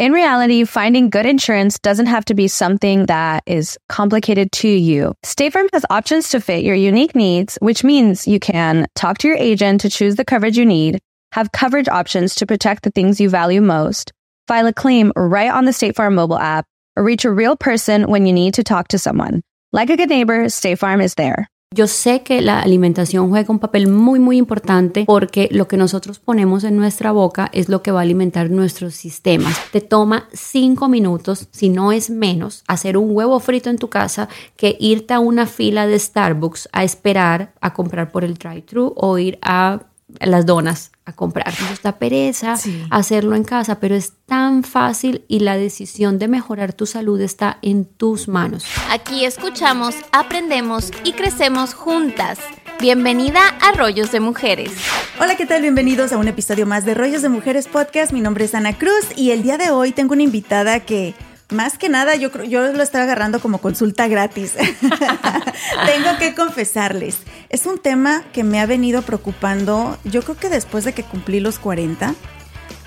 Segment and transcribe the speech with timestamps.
[0.00, 5.12] In reality, finding good insurance doesn't have to be something that is complicated to you.
[5.22, 9.28] State Farm has options to fit your unique needs, which means you can talk to
[9.28, 11.00] your agent to choose the coverage you need,
[11.32, 14.10] have coverage options to protect the things you value most,
[14.48, 16.64] file a claim right on the State Farm mobile app,
[16.96, 19.42] or reach a real person when you need to talk to someone.
[19.70, 21.46] Like a good neighbor, State Farm is there.
[21.72, 26.18] Yo sé que la alimentación juega un papel muy muy importante porque lo que nosotros
[26.18, 29.56] ponemos en nuestra boca es lo que va a alimentar nuestros sistemas.
[29.70, 34.28] Te toma cinco minutos, si no es menos, hacer un huevo frito en tu casa
[34.56, 39.18] que irte a una fila de Starbucks a esperar a comprar por el drive-thru o
[39.18, 39.78] ir a
[40.18, 41.52] las donas a comprar.
[41.68, 42.54] Nos da pereza
[42.90, 47.58] hacerlo en casa, pero es tan fácil y la decisión de mejorar tu salud está
[47.62, 48.64] en tus manos.
[48.90, 52.38] Aquí escuchamos, aprendemos y crecemos juntas.
[52.80, 54.72] Bienvenida a Rollos de Mujeres.
[55.20, 55.60] Hola, ¿qué tal?
[55.60, 58.12] Bienvenidos a un episodio más de Rollos de Mujeres Podcast.
[58.12, 61.14] Mi nombre es Ana Cruz y el día de hoy tengo una invitada que
[61.50, 64.54] más que nada, yo, yo lo estoy agarrando como consulta gratis.
[65.86, 70.84] Tengo que confesarles, es un tema que me ha venido preocupando, yo creo que después
[70.84, 72.14] de que cumplí los 40.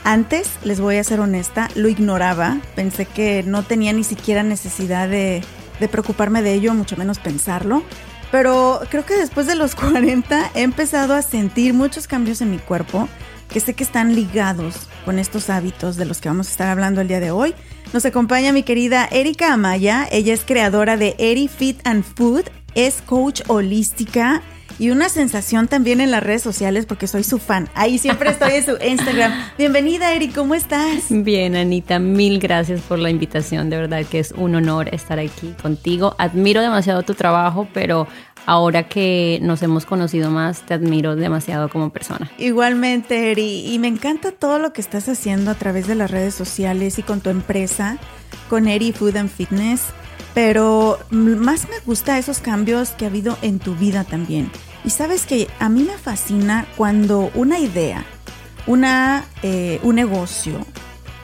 [0.05, 2.58] Antes, les voy a ser honesta, lo ignoraba.
[2.75, 5.42] Pensé que no tenía ni siquiera necesidad de,
[5.80, 7.83] de preocuparme de ello, mucho menos pensarlo.
[8.31, 12.58] Pero creo que después de los 40 he empezado a sentir muchos cambios en mi
[12.58, 13.08] cuerpo
[13.48, 17.00] que sé que están ligados con estos hábitos de los que vamos a estar hablando
[17.00, 17.53] el día de hoy.
[17.94, 20.08] Nos acompaña mi querida Erika Amaya.
[20.11, 24.42] Ella es creadora de Eri Fit and Food, es coach holística
[24.80, 27.70] y una sensación también en las redes sociales porque soy su fan.
[27.76, 29.32] Ahí siempre estoy en su Instagram.
[29.59, 31.05] Bienvenida, Eri, ¿cómo estás?
[31.09, 33.70] Bien, Anita, mil gracias por la invitación.
[33.70, 36.15] De verdad que es un honor estar aquí contigo.
[36.17, 38.08] Admiro demasiado tu trabajo, pero
[38.45, 42.31] ahora que nos hemos conocido más, te admiro demasiado como persona.
[42.37, 46.36] Igualmente, Eri, y me encanta todo lo que estás haciendo a través de las redes
[46.36, 47.98] sociales y con tu empresa,
[48.49, 49.82] con Eri Food and Fitness,
[50.33, 54.52] pero más me gusta esos cambios que ha habido en tu vida también.
[54.83, 58.03] Y sabes que a mí me fascina cuando una idea,
[58.67, 60.59] una, eh, un negocio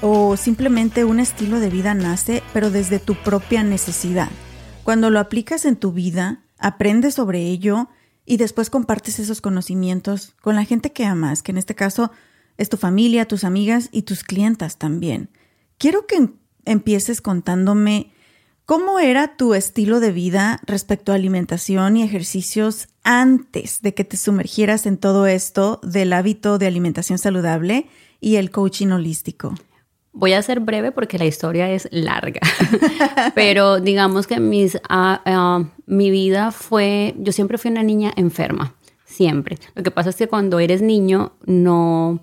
[0.01, 4.29] o simplemente un estilo de vida nace, pero desde tu propia necesidad.
[4.83, 7.89] Cuando lo aplicas en tu vida, aprendes sobre ello
[8.25, 12.11] y después compartes esos conocimientos con la gente que amas, que en este caso
[12.57, 15.29] es tu familia, tus amigas y tus clientas también.
[15.77, 16.33] Quiero que em-,
[16.65, 18.11] empieces contándome
[18.65, 24.17] cómo era tu estilo de vida respecto a alimentación y ejercicios antes de que te
[24.17, 27.87] sumergieras en todo esto del hábito de alimentación saludable
[28.21, 29.55] y el coaching holístico.
[30.11, 32.41] Voy a ser breve porque la historia es larga,
[33.35, 38.73] pero digamos que mis, ah, ah, mi vida fue, yo siempre fui una niña enferma,
[39.05, 39.57] siempre.
[39.75, 42.19] Lo que pasa es que cuando eres niño no,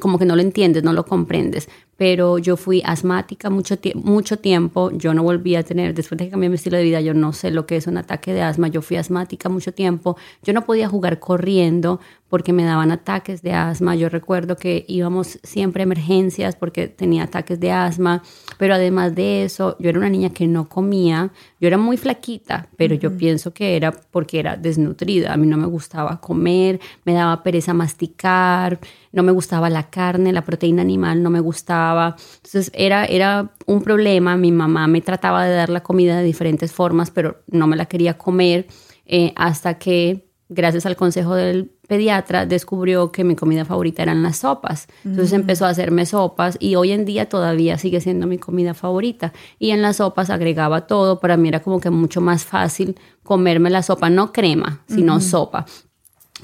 [0.00, 1.68] como que no lo entiendes, no lo comprendes
[2.02, 6.30] pero yo fui asmática mucho, mucho tiempo, yo no volví a tener, después de que
[6.32, 8.66] cambié mi estilo de vida, yo no sé lo que es un ataque de asma,
[8.66, 12.00] yo fui asmática mucho tiempo, yo no podía jugar corriendo
[12.32, 17.24] porque me daban ataques de asma, yo recuerdo que íbamos siempre a emergencias porque tenía
[17.24, 18.22] ataques de asma,
[18.56, 22.70] pero además de eso, yo era una niña que no comía, yo era muy flaquita,
[22.78, 27.12] pero yo pienso que era porque era desnutrida, a mí no me gustaba comer, me
[27.12, 28.80] daba pereza masticar,
[29.12, 33.82] no me gustaba la carne, la proteína animal no me gustaba, entonces era, era un
[33.82, 34.38] problema.
[34.38, 37.84] Mi mamá me trataba de dar la comida de diferentes formas, pero no me la
[37.84, 38.68] quería comer
[39.04, 44.38] eh, hasta que, gracias al consejo del pediatra, descubrió que mi comida favorita eran las
[44.38, 44.88] sopas.
[45.04, 45.42] Entonces mm.
[45.42, 49.34] empezó a hacerme sopas y hoy en día todavía sigue siendo mi comida favorita.
[49.58, 51.20] Y en las sopas agregaba todo.
[51.20, 55.66] Para mí era como que mucho más fácil comerme la sopa, no crema, sino sopa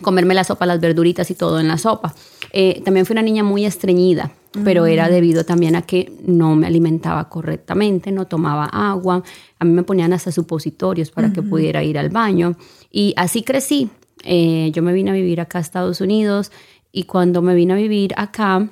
[0.03, 2.15] comerme la sopa, las verduritas y todo en la sopa.
[2.53, 4.31] Eh, también fui una niña muy estreñida
[4.65, 9.23] pero era debido también a que no me alimentaba correctamente, no tomaba agua,
[9.59, 12.57] a mí me ponían hasta supositorios para que pudiera ir al baño
[12.91, 13.91] y así crecí.
[14.25, 16.51] Eh, yo me vine a vivir acá a Estados Unidos
[16.93, 18.69] y cuando me vine a vivir acá,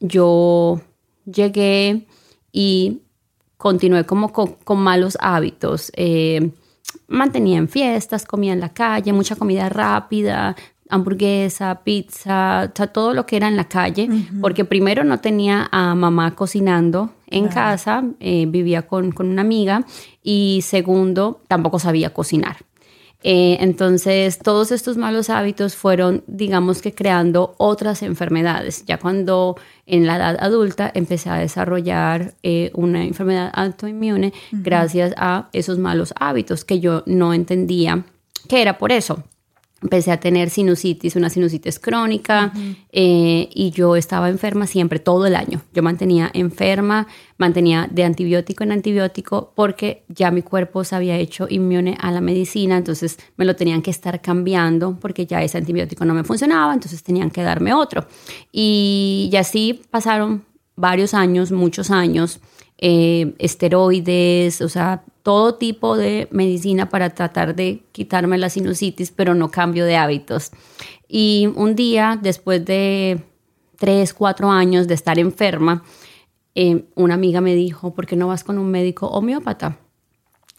[0.00, 0.80] yo
[1.24, 2.06] llegué
[2.52, 3.02] y
[3.56, 5.92] continué como con, malos hábitos.
[5.94, 6.50] Eh,
[7.06, 10.56] mantenía en fiestas, comía en la calle, mucha comida rápida,
[10.88, 14.08] hamburguesa, pizza, todo lo que era en la calle,
[14.40, 19.84] porque primero no tenía a mamá cocinando en casa, eh, vivía con, con una amiga
[20.22, 22.56] y segundo, tampoco sabía cocinar.
[23.22, 28.84] Eh, entonces, todos estos malos hábitos fueron, digamos que, creando otras enfermedades.
[28.86, 29.56] Ya cuando
[29.86, 36.14] en la edad adulta empecé a desarrollar eh, una enfermedad autoinmune gracias a esos malos
[36.18, 38.04] hábitos que yo no entendía
[38.48, 39.24] que era por eso
[39.82, 42.52] empecé a tener sinusitis, una sinusitis crónica,
[42.90, 45.62] eh, y yo estaba enferma siempre, todo el año.
[45.72, 51.46] Yo mantenía enferma, mantenía de antibiótico en antibiótico, porque ya mi cuerpo se había hecho
[51.48, 56.04] inmune a la medicina, entonces me lo tenían que estar cambiando, porque ya ese antibiótico
[56.04, 58.06] no me funcionaba, entonces tenían que darme otro.
[58.50, 62.40] Y, y así pasaron varios años, muchos años,
[62.78, 69.34] eh, esteroides, o sea, todo tipo de medicina para tratar de quitarme la sinusitis, pero
[69.34, 70.52] no cambio de hábitos.
[71.06, 73.20] Y un día, después de
[73.76, 75.84] tres, cuatro años de estar enferma,
[76.54, 79.76] eh, una amiga me dijo, ¿por qué no vas con un médico homeópata?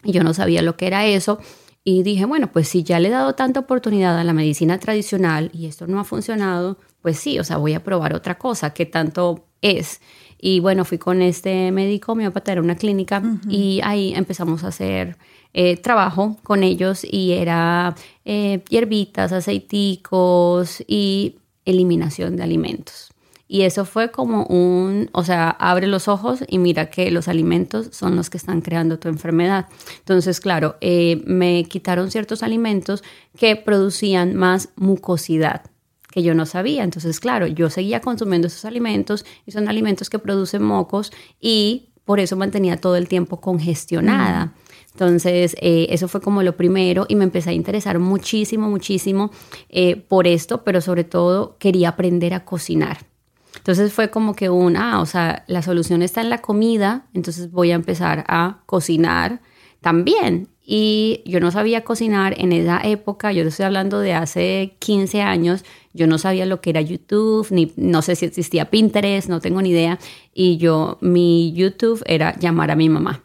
[0.04, 1.40] Y yo no sabía lo que era eso.
[1.82, 5.50] Y dije, bueno, pues si ya le he dado tanta oportunidad a la medicina tradicional
[5.52, 8.86] y esto no ha funcionado, pues sí, o sea, voy a probar otra cosa, ¿qué
[8.86, 10.00] tanto es?
[10.40, 15.18] Y bueno, fui con este médico homeópata, era una clínica, y ahí empezamos a hacer
[15.52, 17.94] eh, trabajo con ellos y era
[18.24, 23.10] eh, hierbitas, aceiticos y eliminación de alimentos.
[23.48, 27.88] Y eso fue como un, o sea, abre los ojos y mira que los alimentos
[27.90, 29.66] son los que están creando tu enfermedad.
[29.98, 33.02] Entonces, claro, eh, me quitaron ciertos alimentos
[33.36, 35.64] que producían más mucosidad
[36.10, 36.84] que yo no sabía.
[36.84, 42.20] Entonces, claro, yo seguía consumiendo esos alimentos y son alimentos que producen mocos y por
[42.20, 44.54] eso mantenía todo el tiempo congestionada.
[44.92, 49.30] Entonces, eh, eso fue como lo primero y me empecé a interesar muchísimo, muchísimo
[49.68, 53.06] eh, por esto, pero sobre todo quería aprender a cocinar.
[53.56, 57.50] Entonces fue como que un, ah, o sea, la solución está en la comida, entonces
[57.50, 59.40] voy a empezar a cocinar
[59.80, 60.48] también.
[60.72, 65.64] Y yo no sabía cocinar en esa época, yo estoy hablando de hace 15 años,
[65.94, 69.60] yo no sabía lo que era YouTube, ni no sé si existía Pinterest, no tengo
[69.62, 69.98] ni idea.
[70.32, 73.20] Y yo, mi YouTube era llamar a mi mamá.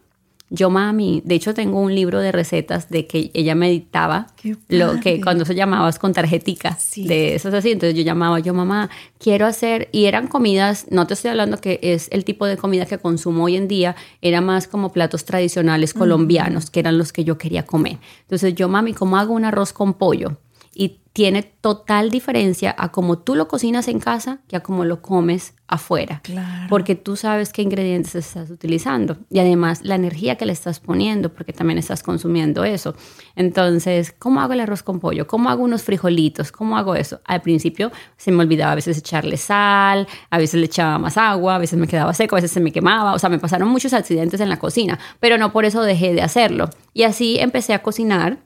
[0.56, 4.28] Yo mami, de hecho tengo un libro de recetas de que ella meditaba
[4.70, 8.90] lo que cuando se llamabas con tarjetica de esas así, entonces yo llamaba yo mamá,
[9.20, 12.86] quiero hacer y eran comidas, no te estoy hablando que es el tipo de comida
[12.86, 17.26] que consumo hoy en día, era más como platos tradicionales colombianos, que eran los que
[17.26, 17.98] yo quería comer.
[18.22, 20.38] Entonces yo mami, ¿cómo hago un arroz con pollo?
[20.76, 25.02] Y tiene total diferencia a cómo tú lo cocinas en casa que a cómo lo
[25.02, 26.20] comes afuera.
[26.22, 26.68] Claro.
[26.68, 31.34] Porque tú sabes qué ingredientes estás utilizando y además la energía que le estás poniendo
[31.34, 32.96] porque también estás consumiendo eso.
[33.38, 35.26] Entonces, ¿cómo hago el arroz con pollo?
[35.26, 36.52] ¿Cómo hago unos frijolitos?
[36.52, 37.22] ¿Cómo hago eso?
[37.24, 41.56] Al principio se me olvidaba a veces echarle sal, a veces le echaba más agua,
[41.56, 43.94] a veces me quedaba seco, a veces se me quemaba, o sea, me pasaron muchos
[43.94, 46.70] accidentes en la cocina, pero no por eso dejé de hacerlo.
[46.94, 48.40] Y así empecé a cocinar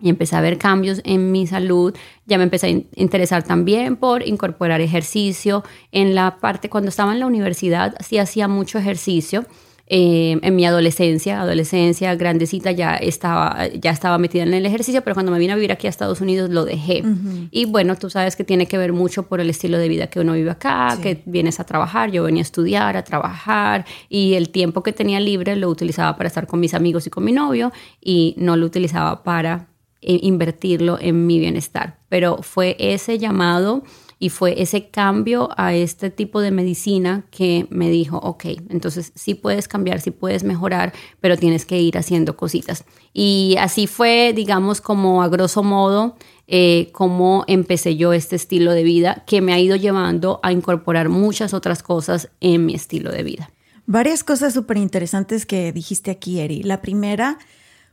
[0.00, 1.94] y empecé a ver cambios en mi salud.
[2.26, 5.64] Ya me empecé a interesar también por incorporar ejercicio.
[5.92, 9.44] En la parte, cuando estaba en la universidad, sí hacía mucho ejercicio.
[9.92, 15.14] Eh, en mi adolescencia, adolescencia grandecita, ya estaba, ya estaba metida en el ejercicio, pero
[15.14, 17.02] cuando me vine a vivir aquí a Estados Unidos lo dejé.
[17.50, 20.20] Y bueno, tú sabes que tiene que ver mucho por el estilo de vida que
[20.20, 24.50] uno vive acá, que vienes a trabajar, yo venía a estudiar, a trabajar, y el
[24.50, 27.72] tiempo que tenía libre lo utilizaba para estar con mis amigos y con mi novio,
[28.00, 29.69] y no lo utilizaba para
[30.00, 31.98] invertirlo en mi bienestar.
[32.08, 33.82] Pero fue ese llamado
[34.22, 39.34] y fue ese cambio a este tipo de medicina que me dijo, ok, entonces sí
[39.34, 42.84] puedes cambiar, sí puedes mejorar, pero tienes que ir haciendo cositas.
[43.14, 46.16] Y así fue, digamos, como a grosso modo,
[46.48, 51.08] eh, cómo empecé yo este estilo de vida que me ha ido llevando a incorporar
[51.08, 53.50] muchas otras cosas en mi estilo de vida.
[53.86, 56.62] Varias cosas súper interesantes que dijiste aquí, Eri.
[56.62, 57.38] La primera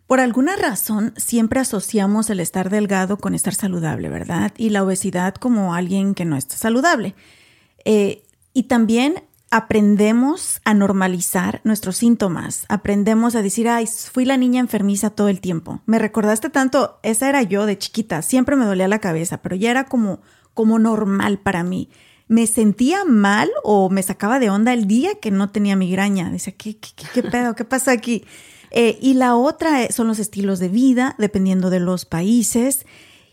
[0.07, 4.53] por alguna razón, siempre asociamos el estar delgado con estar saludable, ¿verdad?
[4.57, 7.13] Y la obesidad como alguien que no está saludable.
[7.83, 8.23] Eh,
[8.53, 12.65] y también aprendemos a normalizar nuestros síntomas.
[12.69, 15.81] Aprendemos a decir, ay, fui la niña enfermiza todo el tiempo.
[15.85, 19.71] Me recordaste tanto, esa era yo de chiquita, siempre me dolía la cabeza, pero ya
[19.71, 20.21] era como,
[20.53, 21.89] como normal para mí.
[22.29, 26.29] Me sentía mal o me sacaba de onda el día que no tenía migraña.
[26.29, 27.55] Decía, ¿qué, qué, qué, qué pedo?
[27.55, 28.25] ¿Qué pasa aquí?
[28.71, 32.85] Eh, y la otra eh, son los estilos de vida, dependiendo de los países.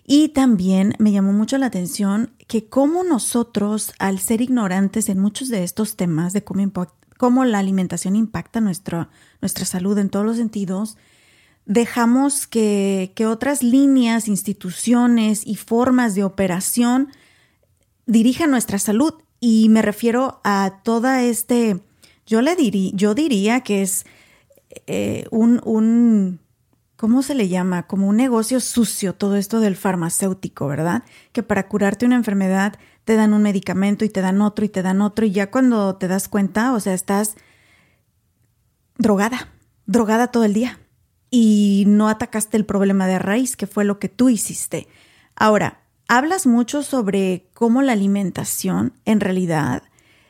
[0.07, 5.49] Y también me llamó mucho la atención que cómo nosotros, al ser ignorantes en muchos
[5.49, 6.71] de estos temas de cómo,
[7.17, 9.09] cómo la alimentación impacta nuestra,
[9.41, 10.99] nuestra salud en todos los sentidos,
[11.65, 17.09] dejamos que, que otras líneas, instituciones y formas de operación
[18.07, 19.15] dirijan nuestra salud.
[19.41, 21.81] Y me refiero a toda este,
[22.27, 24.05] yo le diría, yo diría que es
[24.87, 26.41] eh, un, un,
[26.97, 27.87] ¿cómo se le llama?
[27.87, 31.05] Como un negocio sucio todo esto del farmacéutico, ¿verdad?
[31.33, 34.83] Que para curarte una enfermedad te dan un medicamento y te dan otro y te
[34.83, 37.37] dan otro y ya cuando te das cuenta, o sea, estás
[38.97, 39.53] drogada,
[39.87, 40.81] drogada todo el día
[41.31, 44.89] y no atacaste el problema de raíz, que fue lo que tú hiciste.
[45.37, 49.83] Ahora, hablas mucho sobre cómo la alimentación en realidad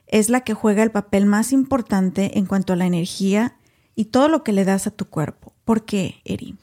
[0.07, 3.57] es la que juega el papel más importante en cuanto a la energía
[3.95, 5.53] y todo lo que le das a tu cuerpo.
[5.65, 6.57] ¿Por qué, Eri?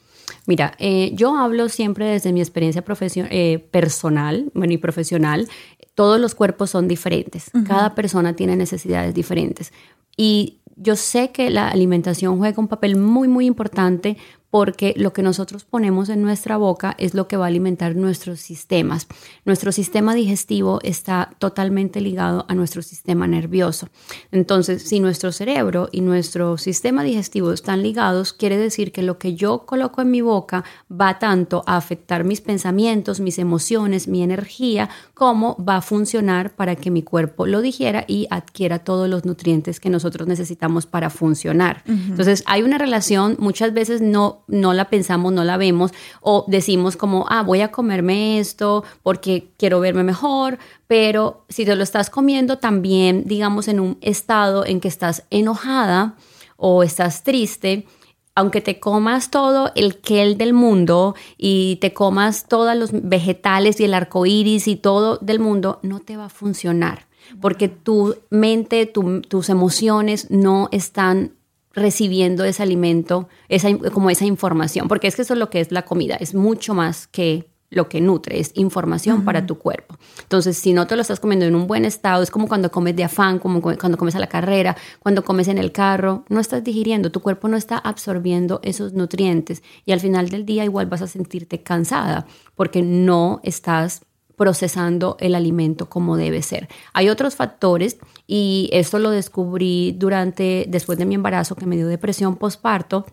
[0.46, 2.84] Mira, eh, yo hablo siempre desde mi experiencia
[3.30, 5.48] eh, personal, bueno, y profesional.
[5.94, 7.50] Todos los cuerpos son diferentes.
[7.66, 9.72] Cada persona tiene necesidades diferentes.
[10.16, 14.16] Y yo sé que la alimentación juega un papel muy, muy importante
[14.52, 18.38] porque lo que nosotros ponemos en nuestra boca es lo que va a alimentar nuestros
[18.38, 19.06] sistemas.
[19.46, 23.88] Nuestro sistema digestivo está totalmente ligado a nuestro sistema nervioso.
[24.30, 29.34] Entonces, si nuestro cerebro y nuestro sistema digestivo están ligados, quiere decir que lo que
[29.34, 34.90] yo coloco en mi boca va tanto a afectar mis pensamientos, mis emociones, mi energía,
[35.14, 39.80] como va a funcionar para que mi cuerpo lo digiera y adquiera todos los nutrientes
[39.80, 41.82] que nosotros necesitamos para funcionar.
[41.86, 46.96] Entonces, hay una relación, muchas veces no no la pensamos, no la vemos o decimos
[46.96, 52.10] como, ah, voy a comerme esto porque quiero verme mejor, pero si te lo estás
[52.10, 56.16] comiendo también, digamos, en un estado en que estás enojada
[56.56, 57.86] o estás triste,
[58.34, 63.84] aunque te comas todo el kel del mundo y te comas todos los vegetales y
[63.84, 67.06] el arco iris y todo del mundo, no te va a funcionar
[67.40, 71.32] porque tu mente, tus emociones no están
[71.74, 75.72] recibiendo ese alimento, esa, como esa información, porque es que eso es lo que es
[75.72, 79.96] la comida, es mucho más que lo que nutre, es información para tu cuerpo.
[80.20, 82.94] Entonces, si no te lo estás comiendo en un buen estado, es como cuando comes
[82.94, 86.62] de afán, como cuando comes a la carrera, cuando comes en el carro, no estás
[86.62, 91.00] digiriendo, tu cuerpo no está absorbiendo esos nutrientes y al final del día igual vas
[91.00, 94.02] a sentirte cansada porque no estás
[94.42, 96.68] procesando el alimento como debe ser.
[96.94, 101.86] Hay otros factores y esto lo descubrí durante, después de mi embarazo que me dio
[101.86, 103.06] depresión postparto.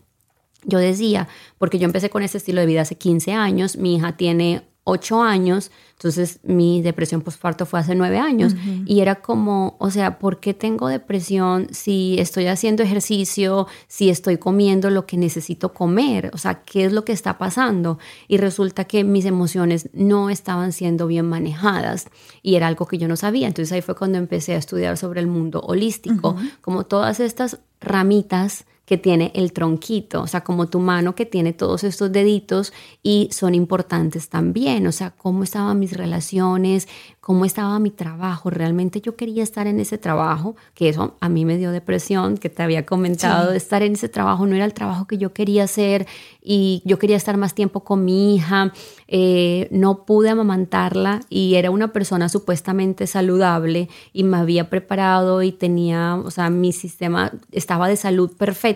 [0.64, 1.28] Yo decía,
[1.60, 5.22] porque yo empecé con este estilo de vida hace 15 años, mi hija tiene ocho
[5.22, 8.56] años, entonces mi depresión postparto fue hace nueve años
[8.86, 14.38] y era como, o sea, ¿por qué tengo depresión si estoy haciendo ejercicio, si estoy
[14.38, 16.32] comiendo lo que necesito comer?
[16.34, 18.00] O sea, ¿qué es lo que está pasando?
[18.30, 22.08] Y resulta que mis emociones no estaban siendo bien manejadas
[22.42, 23.48] y era algo que yo no sabía.
[23.48, 28.66] Entonces ahí fue cuando empecé a estudiar sobre el mundo holístico, como todas estas ramitas
[28.90, 33.30] que tiene el tronquito, o sea, como tu mano que tiene todos estos deditos y
[33.32, 36.88] son importantes también, o sea, cómo estaban mis relaciones,
[37.30, 38.50] cómo estaba mi trabajo.
[38.50, 42.50] Realmente yo quería estar en ese trabajo, que eso a mí me dio depresión, que
[42.50, 45.66] te había comentado, de estar en ese trabajo no era el trabajo que yo quería
[45.66, 46.08] hacer
[46.42, 48.74] y yo quería estar más tiempo con mi hija.
[49.08, 55.52] Eh, no pude amamantarla y era una persona supuestamente saludable y me había preparado y
[55.52, 58.32] tenía, o sea, mi sistema estaba de salud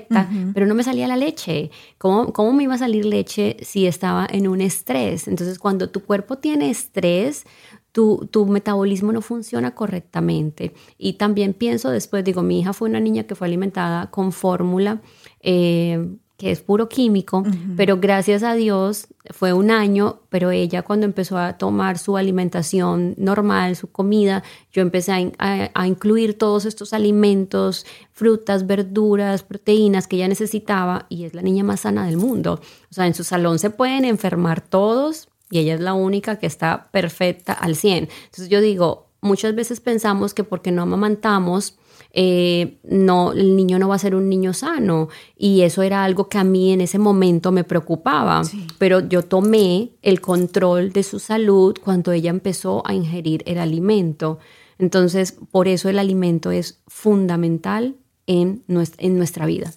[0.08, 1.72] perfecta, pero no me salía la leche.
[1.98, 5.28] ¿Cómo, ¿Cómo me iba a salir leche si estaba en un estrés?
[5.28, 7.46] Entonces, cuando tu cuerpo tiene estrés,
[7.92, 10.74] tu, tu, metabolismo no funciona correctamente.
[10.98, 15.02] Y también pienso después, digo, mi hija fue una niña que fue alimentada con fórmula,
[15.42, 17.46] eh, que es puro químico,
[17.78, 23.16] pero gracias a Dios fue un año, pero ella cuando empezó a tomar su alimentación
[23.18, 30.18] normal, su comida, yo empecé a, a incluir todos estos alimentos, frutas, verduras, proteínas que
[30.18, 32.60] ella necesitaba y es la niña más sana del mundo.
[32.92, 36.48] O sea, en su salón se pueden enfermar todos, y ella es la única que
[36.48, 38.10] está perfecta al 100.
[38.26, 41.78] Entonces yo digo, muchas veces pensamos que porque no amamantamos,
[42.16, 45.10] eh, no, el niño no va a ser un niño sano.
[45.36, 48.44] Y eso era algo que a mí en ese momento me preocupaba.
[48.78, 54.38] Pero yo tomé el control de su salud cuando ella empezó a ingerir el alimento.
[54.78, 57.96] Entonces, por eso el alimento es fundamental
[58.28, 59.74] en nuestra, en nuestra vida.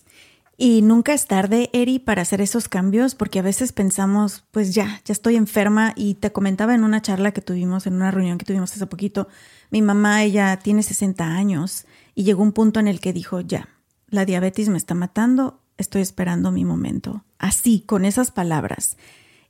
[0.59, 5.03] Y nunca es tarde, Eri, para hacer esos cambios, porque a veces pensamos, pues ya,
[5.05, 5.93] ya estoy enferma.
[5.97, 9.29] Y te comentaba en una charla que tuvimos, en una reunión que tuvimos hace poquito,
[9.71, 13.69] mi mamá, ella tiene 60 años y llegó un punto en el que dijo, ya,
[14.09, 17.25] la diabetes me está matando, estoy esperando mi momento.
[17.39, 18.97] Así, con esas palabras.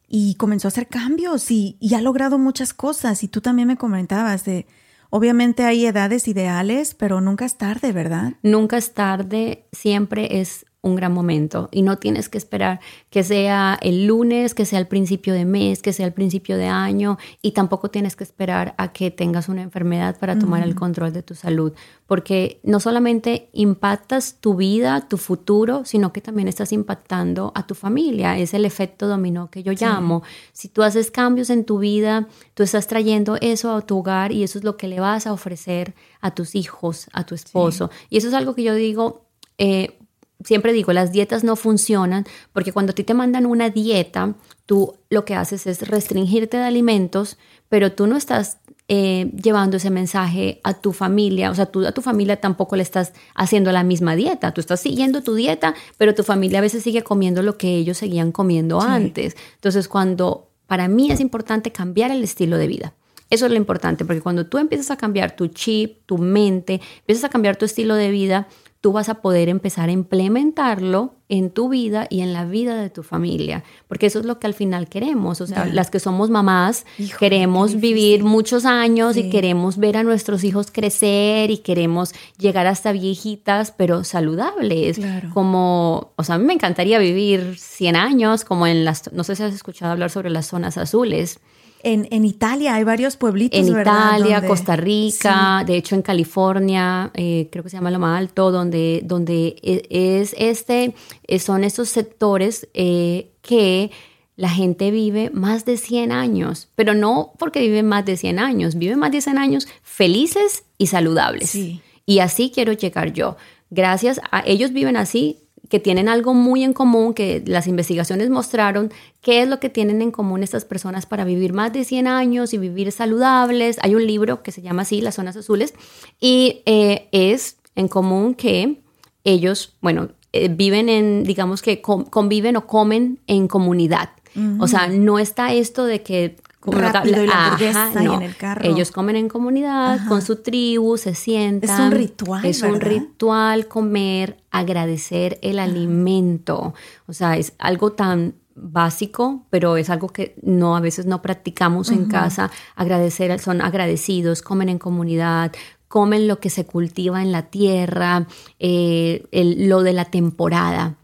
[0.08, 3.22] Y comenzó a hacer cambios y, y ha logrado muchas cosas.
[3.22, 4.66] Y tú también me comentabas de,
[5.10, 8.34] obviamente hay edades ideales, pero nunca es tarde, ¿verdad?
[8.42, 13.78] Nunca es tarde, siempre es un gran momento y no tienes que esperar que sea
[13.82, 17.52] el lunes, que sea el principio de mes, que sea el principio de año y
[17.52, 21.34] tampoco tienes que esperar a que tengas una enfermedad para tomar el control de tu
[21.34, 21.72] salud,
[22.06, 27.74] porque no solamente impactas tu vida, tu futuro, sino que también estás impactando a tu
[27.74, 28.38] familia.
[28.38, 30.22] Es el efecto dominó que yo llamo.
[30.52, 34.42] Si tú haces cambios en tu vida, tú estás trayendo eso a tu hogar y
[34.42, 37.90] eso es lo que le vas a ofrecer a tus hijos, a tu esposo.
[38.10, 39.26] Y eso es algo que yo digo,
[39.58, 39.98] eh,
[40.44, 44.34] siempre digo, las dietas no funcionan porque cuando a ti te mandan una dieta,
[44.66, 47.38] tú lo que haces es restringirte de alimentos,
[47.68, 51.92] pero tú no estás eh, llevando ese mensaje a tu familia, o sea, tú a
[51.92, 56.14] tu familia tampoco le estás haciendo la misma dieta, tú estás siguiendo tu dieta, pero
[56.14, 59.36] tu familia a veces sigue comiendo lo que ellos seguían comiendo antes.
[59.54, 62.94] Entonces, cuando para mí es importante cambiar el estilo de vida.
[63.28, 67.24] Eso es lo importante, porque cuando tú empiezas a cambiar tu chip, tu mente, empiezas
[67.24, 68.46] a cambiar tu estilo de vida,
[68.80, 72.88] tú vas a poder empezar a implementarlo en tu vida y en la vida de
[72.88, 76.30] tu familia, porque eso es lo que al final queremos, o sea, las que somos
[76.30, 76.86] mamás
[77.18, 82.92] queremos vivir muchos años y queremos ver a nuestros hijos crecer y queremos llegar hasta
[82.92, 85.00] viejitas, pero saludables,
[85.34, 89.34] como, o sea, a mí me encantaría vivir 100 años, como en las, no sé
[89.34, 91.40] si has escuchado hablar sobre las zonas azules.
[91.88, 93.60] En, Italia hay varios pueblitos.
[93.60, 98.50] En Italia, Costa Rica, de hecho en California, eh, creo que se llama Loma Alto,
[98.50, 99.86] donde, donde e,
[100.20, 100.94] es este,
[101.28, 103.92] eh, son estos sectores eh, que
[104.34, 108.74] la gente vive más de 100 años, pero no porque viven más de 100 años,
[108.74, 111.54] viven más de 100 años felices y saludables.
[111.54, 113.36] Y así quiero llegar yo.
[113.70, 118.92] Gracias a ellos viven así, que tienen algo muy en común, que las investigaciones mostraron
[119.20, 122.54] qué es lo que tienen en común estas personas para vivir más de 100 años
[122.54, 123.78] y vivir saludables.
[123.82, 125.74] Hay un libro que se llama así, Las Zonas Azules,
[126.20, 128.80] y eh, es en común que
[129.24, 134.10] ellos, bueno, eh, viven en, digamos que conviven o comen en comunidad.
[134.58, 137.56] O sea, no está esto de que rápido y la
[137.94, 138.64] en el carro.
[138.64, 141.70] Ellos comen en comunidad, con su tribu, se sientan.
[141.70, 142.44] Es un ritual.
[142.44, 146.74] Es un ritual comer, agradecer el alimento.
[147.06, 151.90] O sea, es algo tan básico, pero es algo que no a veces no practicamos
[151.90, 152.50] en casa.
[152.74, 155.52] Agradecer, son agradecidos, comen en comunidad,
[155.88, 158.26] comen lo que se cultiva en la tierra,
[158.58, 160.96] eh, lo de la temporada.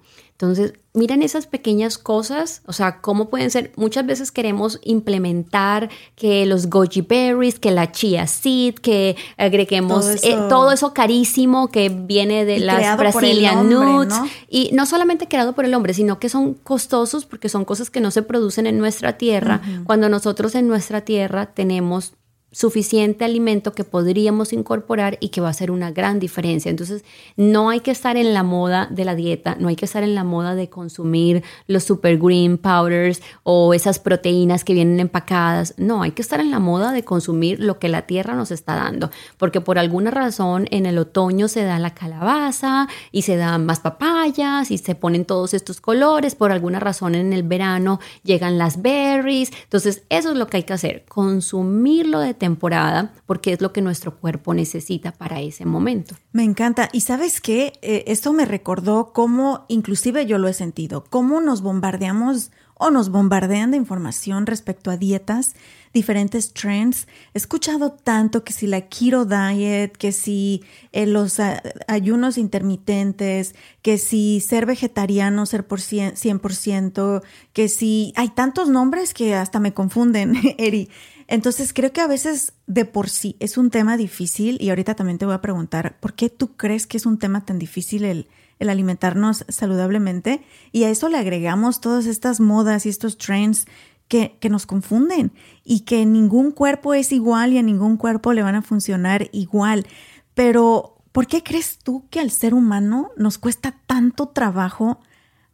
[0.42, 3.70] Entonces, miren esas pequeñas cosas, o sea, cómo pueden ser.
[3.76, 10.72] Muchas veces queremos implementar que los goji berries, que la chia seed, que agreguemos todo
[10.72, 14.16] eh, eso, carísimo que viene de las Brazilian nuts.
[14.48, 18.00] Y no solamente creado por el hombre, sino que son costosos porque son cosas que
[18.00, 22.14] no se producen en nuestra tierra, cuando nosotros en nuestra tierra tenemos
[22.52, 26.70] suficiente alimento que podríamos incorporar y que va a hacer una gran diferencia.
[26.70, 27.04] Entonces,
[27.36, 30.14] no hay que estar en la moda de la dieta, no hay que estar en
[30.14, 35.74] la moda de consumir los super green powders o esas proteínas que vienen empacadas.
[35.78, 38.76] No, hay que estar en la moda de consumir lo que la tierra nos está
[38.76, 43.64] dando, porque por alguna razón en el otoño se da la calabaza y se dan
[43.64, 48.58] más papayas y se ponen todos estos colores, por alguna razón en el verano llegan
[48.58, 49.50] las berries.
[49.64, 53.82] Entonces, eso es lo que hay que hacer, consumirlo de temporada porque es lo que
[53.82, 56.16] nuestro cuerpo necesita para ese momento.
[56.32, 56.88] Me encanta.
[56.92, 61.62] Y sabes qué, eh, esto me recordó cómo, inclusive yo lo he sentido, cómo nos
[61.62, 65.54] bombardeamos o nos bombardean de información respecto a dietas,
[65.94, 67.06] diferentes trends.
[67.32, 71.38] He escuchado tanto que si la keto diet, que si eh, los
[71.86, 79.36] ayunos intermitentes, que si ser vegetariano, ser por 100%, que si hay tantos nombres que
[79.36, 80.90] hasta me confunden, Eri.
[81.28, 85.18] Entonces creo que a veces de por sí es un tema difícil y ahorita también
[85.18, 88.28] te voy a preguntar, ¿por qué tú crees que es un tema tan difícil el,
[88.60, 90.42] alimentarnos saludablemente?
[90.70, 93.66] Y a eso le agregamos todas estas modas y estos trends
[94.08, 95.32] que, que, nos confunden
[95.64, 99.86] y que ningún cuerpo es igual y a ningún cuerpo le van a funcionar igual.
[100.34, 105.00] Pero, ¿por qué crees tú que al ser humano nos cuesta tanto trabajo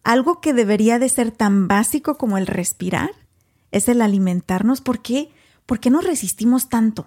[0.02, 3.10] algo que debería de ser tan básico como el respirar?
[3.70, 4.80] Es el alimentarnos.
[4.80, 5.30] ¿Por qué?
[5.68, 7.04] ¿Por qué nos resistimos tanto?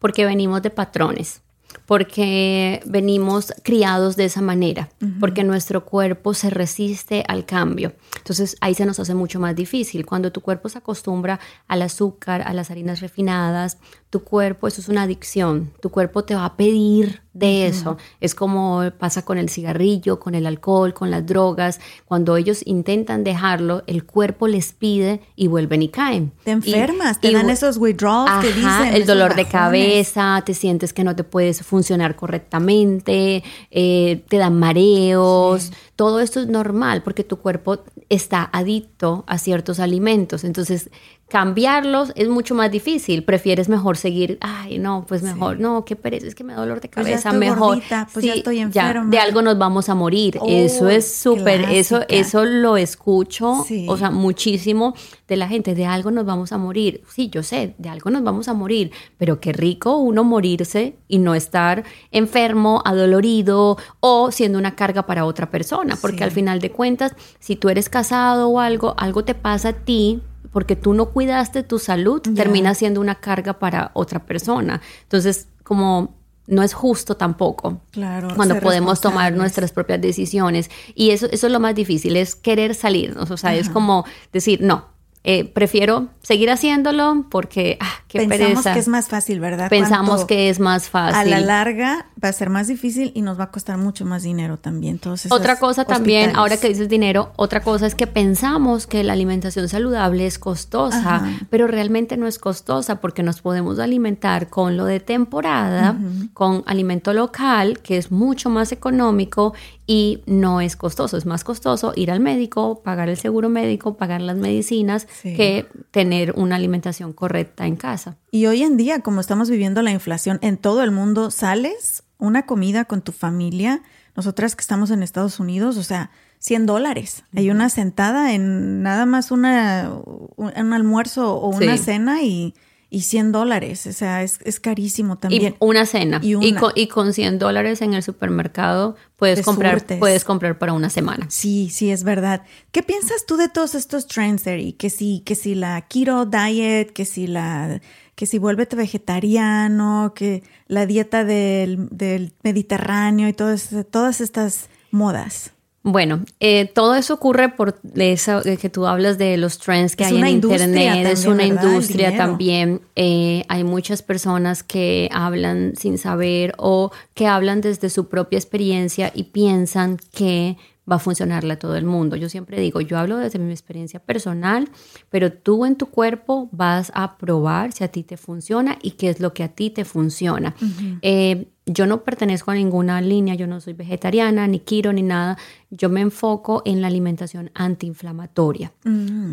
[0.00, 1.42] Porque venimos de patrones,
[1.86, 4.88] porque venimos criados de esa manera,
[5.20, 7.94] porque nuestro cuerpo se resiste al cambio.
[8.16, 10.04] Entonces ahí se nos hace mucho más difícil.
[10.06, 13.78] Cuando tu cuerpo se acostumbra al azúcar, a las harinas refinadas,
[14.14, 17.98] tu cuerpo, eso es una adicción, tu cuerpo te va a pedir de eso.
[18.20, 21.80] Es como pasa con el cigarrillo, con el alcohol, con las drogas.
[22.06, 26.30] Cuando ellos intentan dejarlo, el cuerpo les pide y vuelven y caen.
[26.44, 28.94] Te enfermas, te dan esos withdrawals que dicen.
[28.94, 34.56] El dolor de cabeza, te sientes que no te puedes funcionar correctamente, eh, te dan
[34.56, 35.72] mareos.
[35.96, 37.78] Todo esto es normal porque tu cuerpo
[38.08, 40.42] está adicto a ciertos alimentos.
[40.44, 40.90] Entonces,
[41.28, 43.24] cambiarlos es mucho más difícil.
[43.24, 46.80] Prefieres mejor seguir, ay, no, pues mejor, no, qué pereza, es que me da dolor
[46.80, 47.58] de Pues ya cabeza, estoy mejor.
[47.76, 49.10] gordita, pues ya Sí, estoy ya, enferma.
[49.10, 50.38] de algo nos vamos a morir.
[50.40, 53.86] Oh, eso es súper, eso, eso lo escucho, Sí.
[53.88, 54.94] o sea, muchísimo
[55.26, 57.02] de la gente, de algo nos vamos a morir.
[57.08, 61.18] Sí, yo sé, de algo nos vamos a morir, pero qué rico uno morirse y
[61.18, 66.24] no estar enfermo, adolorido o siendo una carga para otra persona, porque Sí.
[66.24, 70.20] al final de cuentas, si tú eres casado o algo, algo te pasa a ti
[70.52, 74.80] porque tú no cuidaste tu salud, termina siendo una carga para otra persona.
[75.02, 76.14] Entonces, como
[76.46, 78.28] no es justo tampoco Claro.
[78.36, 80.70] cuando podemos tomar nuestras propias decisiones.
[80.94, 83.30] Y eso, eso es lo más difícil, es querer salirnos.
[83.30, 84.84] O sea, es como decir, no,
[85.26, 88.74] eh, prefiero seguir haciéndolo porque, ah, qué Pensamos pereza.
[88.74, 89.70] que es más fácil, ¿verdad?
[89.70, 91.16] Pensamos Cuanto que es más fácil.
[91.16, 94.22] A la larga va a ser más difícil y nos va a costar mucho más
[94.22, 94.98] dinero también.
[94.98, 99.14] Todos Otra cosa también, ahora que dices dinero, otra cosa es que pensamos que la
[99.14, 101.28] alimentación saludable es costosa, Ajá.
[101.48, 105.96] pero realmente no es costosa porque nos podemos alimentar con lo de temporada,
[106.34, 109.54] con alimento local, que es mucho más económico
[109.86, 111.16] y no es costoso.
[111.16, 115.34] Es más costoso ir al médico, pagar el seguro médico, pagar las medicinas, Sí.
[115.34, 118.16] que tener una alimentación correcta en casa.
[118.30, 122.46] Y hoy en día, como estamos viviendo la inflación en todo el mundo, sales una
[122.46, 123.82] comida con tu familia,
[124.16, 127.24] nosotras que estamos en Estados Unidos, o sea, 100 dólares.
[127.34, 129.90] Hay una sentada en nada más una,
[130.36, 131.84] un, un almuerzo o una Sí.
[131.84, 132.54] cena y,
[132.94, 133.86] y 100 dólares.
[133.88, 135.54] O sea, es, es carísimo también.
[135.54, 136.20] Y una cena.
[136.22, 139.98] Y con, y con 100 dólares en el supermercado puedes Te comprar, surtes.
[139.98, 141.26] puedes comprar para una semana.
[141.28, 142.44] Sí, sí, es verdad.
[142.70, 144.74] ¿Qué piensas tú de todos estos trends, Eri?
[144.74, 147.80] Que si, que si la keto diet, que si la,
[148.14, 155.53] que si vuélvete vegetariano, que la dieta del, del Mediterráneo y todas, todas estas modas.
[155.86, 160.04] Bueno, eh, todo eso ocurre por eso de que tú hablas de los trends que
[160.04, 162.80] Es hay en internet, es una industria también.
[162.96, 169.12] Eh, hay muchas personas que hablan sin saber o que hablan desde su propia experiencia
[169.14, 170.56] y piensan que
[170.90, 172.16] va a funcionarle a todo el mundo.
[172.16, 174.70] Yo siempre digo, yo hablo desde mi experiencia personal,
[175.10, 179.10] pero tú en tu cuerpo vas a probar si a ti te funciona y qué
[179.10, 180.54] es lo que a ti te funciona.
[181.02, 185.38] Eh, yo no pertenezco a ninguna línea, yo no soy vegetariana, ni keto, ni nada.
[185.70, 188.72] Yo me enfoco en la alimentación antiinflamatoria.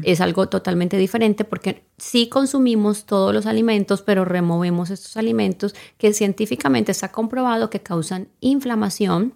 [0.04, 6.14] Es algo totalmente diferente porque sí consumimos todos los alimentos, pero removemos estos alimentos que
[6.14, 9.34] científicamente está comprobado que causan inflamación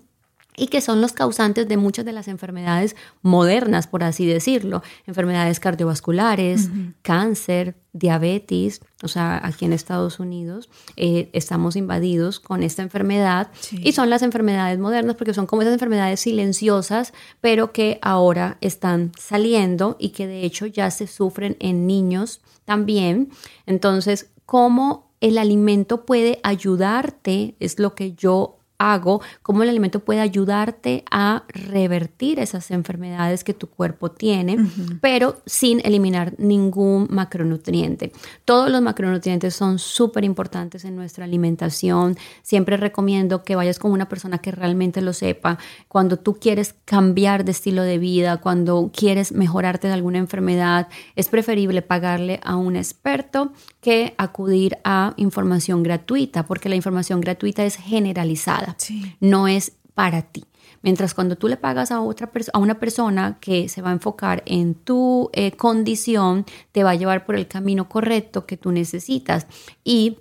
[0.58, 5.60] y que son los causantes de muchas de las enfermedades modernas, por así decirlo, enfermedades
[5.60, 6.70] cardiovasculares,
[7.02, 13.80] cáncer, diabetes, o sea, aquí en Estados Unidos eh, estamos invadidos con esta enfermedad Sí.
[13.84, 19.12] y son las enfermedades modernas porque son como esas enfermedades silenciosas, pero que ahora están
[19.18, 23.30] saliendo y que de hecho ya se sufren en niños también.
[23.66, 27.56] Entonces, ¿cómo el alimento puede ayudarte?
[27.60, 33.54] Es lo que yo hago, cómo el alimento puede ayudarte a revertir esas enfermedades que
[33.54, 34.58] tu cuerpo tiene,
[35.02, 38.12] pero sin eliminar ningún macronutriente.
[38.44, 42.18] Todos los macronutrientes son súper importantes en nuestra alimentación.
[42.42, 45.58] Siempre recomiendo que vayas con una persona que realmente lo sepa.
[45.88, 51.30] Cuando tú quieres cambiar de estilo de vida, cuando quieres mejorarte de alguna enfermedad, es
[51.30, 57.76] preferible pagarle a un experto que acudir a información gratuita, porque la información gratuita es
[57.76, 59.16] generalizada Sí.
[59.20, 60.46] no es para ti.
[60.82, 64.44] Mientras cuando tú le pagas a otra a una persona que se va a enfocar
[64.46, 69.48] en tu eh, condición, te va a llevar por el camino correcto que tú necesitas.
[69.84, 70.20] Y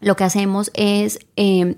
[0.00, 1.76] lo que hacemos es eh,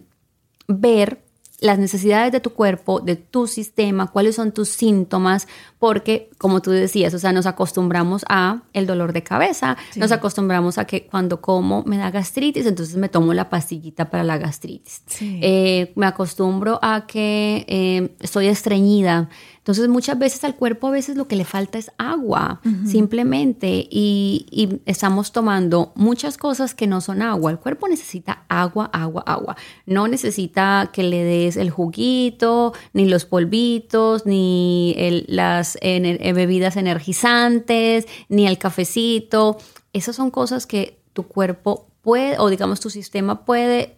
[0.69, 1.25] ver
[1.62, 5.46] las necesidades de tu cuerpo, de tu sistema, cuáles son tus síntomas,
[5.79, 10.01] porque como tú decías, o sea, nos acostumbramos a el dolor de cabeza, Sí.
[10.01, 14.25] nos acostumbramos a que cuando como me da gastritis, entonces me tomo la pastillita para
[14.25, 15.03] la gastritis.
[15.07, 15.38] Sí.
[15.42, 19.29] Eh, me acostumbro a que eh, estoy estreñida.
[19.62, 24.44] Entonces muchas veces al cuerpo a veces lo que le falta es agua, simplemente, y,
[24.51, 27.53] y estamos tomando muchas cosas que no son agua.
[27.53, 29.57] El cuerpo necesita agua, agua, agua.
[29.87, 36.33] No necesita que le des el juguito, ni los polvitos, ni el- las ener- eh,
[36.33, 39.59] bebidas energizantes, ni el cafecito.
[39.92, 43.96] Esas son cosas que tu cuerpo puede, o digamos tu sistema puede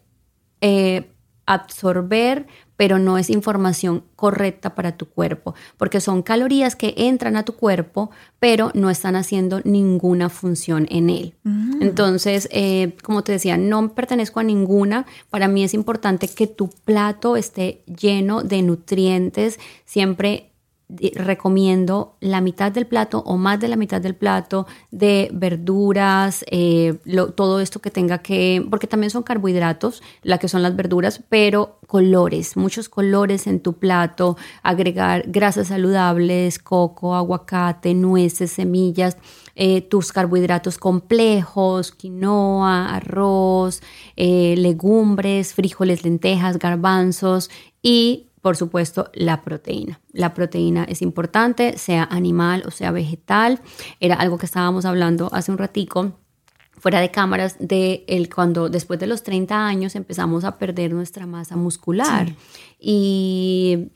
[0.60, 1.10] eh,
[1.46, 2.46] absorber,
[2.76, 7.54] pero no es información correcta para tu cuerpo, porque son calorías que entran a tu
[7.54, 8.10] cuerpo,
[8.40, 11.34] pero no están haciendo ninguna función en él.
[11.44, 11.82] Mm.
[11.82, 15.06] Entonces, eh, como te decía, no pertenezco a ninguna.
[15.30, 20.53] Para mí es importante que tu plato esté lleno de nutrientes, siempre
[20.88, 26.98] recomiendo la mitad del plato o más de la mitad del plato de verduras, eh,
[27.34, 31.78] todo esto que tenga que, porque también son carbohidratos, la que son las verduras, pero
[31.86, 39.16] colores, muchos colores en tu plato, agregar grasas saludables, coco, aguacate, nueces, semillas.
[39.56, 43.82] Eh, tus carbohidratos complejos, quinoa, arroz,
[44.16, 50.02] eh, legumbres, frijoles, lentejas, garbanzos y por supuesto, la proteína.
[50.12, 53.58] La proteína es importante, sea animal o sea vegetal.
[54.00, 56.12] Era algo que estábamos hablando hace un ratico
[56.76, 61.24] fuera de cámaras de el cuando después de los 30 años empezamos a perder nuestra
[61.24, 62.34] masa muscular
[62.78, 63.88] y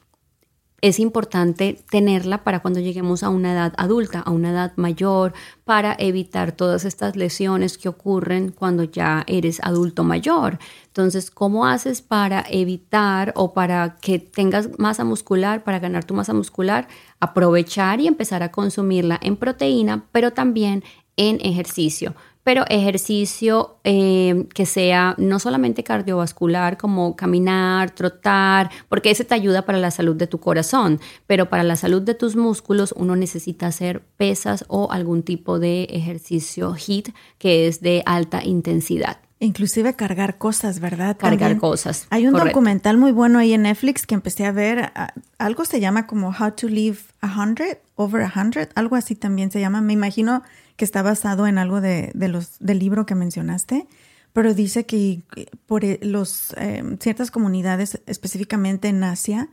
[0.81, 5.33] es importante tenerla para cuando lleguemos a una edad adulta, a una edad mayor,
[5.65, 10.59] para evitar todas estas lesiones que ocurren cuando ya eres adulto mayor.
[10.87, 16.33] Entonces, ¿cómo haces para evitar o para que tengas masa muscular, para ganar tu masa
[16.33, 16.87] muscular?
[17.19, 20.85] Aprovechar y empezar a consumirla en proteína, pero también
[21.17, 22.15] en ejercicio
[22.49, 29.67] pero ejercicio eh, que sea no solamente cardiovascular, como caminar, trotar, porque ese te ayuda
[29.67, 33.67] para la salud de tu corazón, pero para la salud de tus músculos uno necesita
[33.67, 39.19] hacer pesas o algún tipo de ejercicio HIIT que es de alta intensidad.
[39.41, 41.19] Inclusive cargar cosas, ¿verdad?
[41.19, 42.07] Cargar cosas.
[42.09, 44.91] Hay un documental muy bueno ahí en Netflix que empecé a ver.
[45.37, 49.51] Algo se llama como How to Live a Hundred, Over a Hundred, algo así también
[49.51, 49.83] se llama.
[49.83, 50.43] Me imagino
[50.79, 53.89] que está basado en algo de, los, del libro que mencionaste,
[54.33, 55.23] pero dice que
[55.67, 59.49] por e, los, em, ciertas comunidades, específicamente en Asia,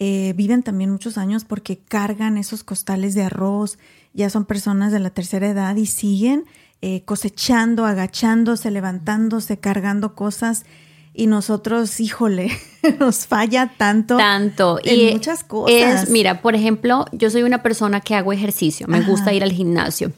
[0.00, 3.78] eh, viven también muchos años porque cargan esos costales de arroz,
[4.14, 6.44] ya son personas de la tercera edad y siguen
[6.82, 10.64] eh, cosechando, agachándose, levantándose, cargando cosas
[11.14, 12.50] y nosotros, híjole,
[12.98, 14.16] nos falla tanto.
[14.16, 14.80] Tanto.
[14.82, 16.10] En y muchas cosas.
[16.10, 20.10] mira, por ejemplo, yo soy una persona que hago ejercicio, me gusta ir al gimnasio.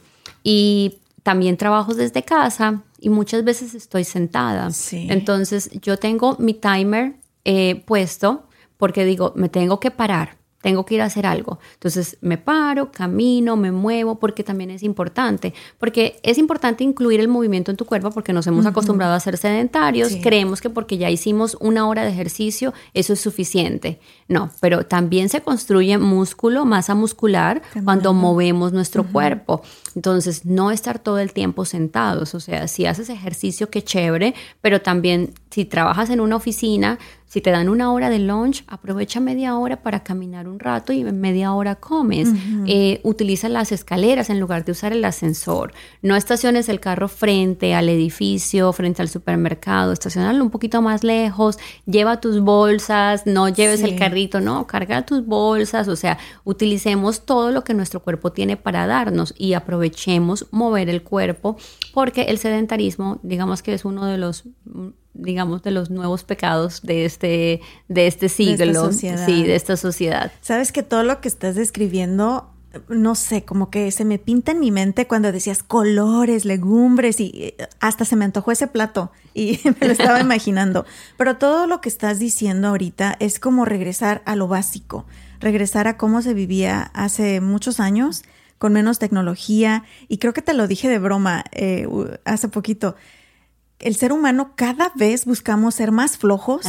[0.43, 4.69] Y también trabajo desde casa y muchas veces estoy sentada.
[4.91, 8.47] Entonces yo tengo mi timer eh, puesto
[8.77, 10.36] porque digo, me tengo que parar
[10.67, 11.59] tengo que ir a hacer algo.
[11.75, 17.29] Entonces me paro, camino, me muevo, porque también es importante, porque es importante incluir el
[17.29, 21.09] movimiento en tu cuerpo porque nos hemos acostumbrado a ser sedentarios, creemos que porque ya
[21.09, 24.01] hicimos una hora de ejercicio, eso es suficiente.
[24.27, 29.61] No, pero también se construye músculo, masa muscular, cuando movemos nuestro cuerpo.
[29.95, 34.81] Entonces, no estar todo el tiempo sentados, o sea, si haces ejercicio, qué chévere, pero
[34.81, 39.57] también si trabajas en una oficina, si te dan una hora de lunch, aprovecha media
[39.57, 42.29] hora para caminar un rato y en media hora comes.
[42.65, 45.73] Eh, utiliza las escaleras en lugar de usar el ascensor.
[46.01, 49.91] No estaciones el carro frente al edificio, frente al supermercado.
[49.91, 51.57] Estacionarlo un poquito más lejos.
[51.85, 55.89] Lleva tus bolsas, no lleves el carrito, no, carga tus bolsas.
[55.89, 61.03] O sea, utilicemos todo lo que nuestro cuerpo tiene para darnos y aprovechemos mover el
[61.03, 61.57] cuerpo
[61.93, 64.45] porque el sedentarismo, digamos que es uno de los
[65.17, 68.89] digamos, de los nuevos pecados de este, de este siglo.
[68.89, 70.31] De sí, de esta sociedad.
[70.41, 72.49] Sabes que todo lo que estás describiendo,
[72.87, 77.31] no sé, como que se me pinta en mi mente cuando decías colores, legumbres y
[77.35, 80.85] eh, hasta se me antojó ese plato y me lo estaba imaginando.
[81.17, 85.05] Pero todo lo que estás diciendo ahorita es como regresar a lo básico,
[85.39, 88.23] regresar a cómo se vivía hace muchos años
[88.57, 91.87] con menos tecnología y creo que te lo dije de broma eh,
[92.25, 92.95] hace poquito
[93.79, 96.65] el ser humano cada vez buscamos ser más flojos,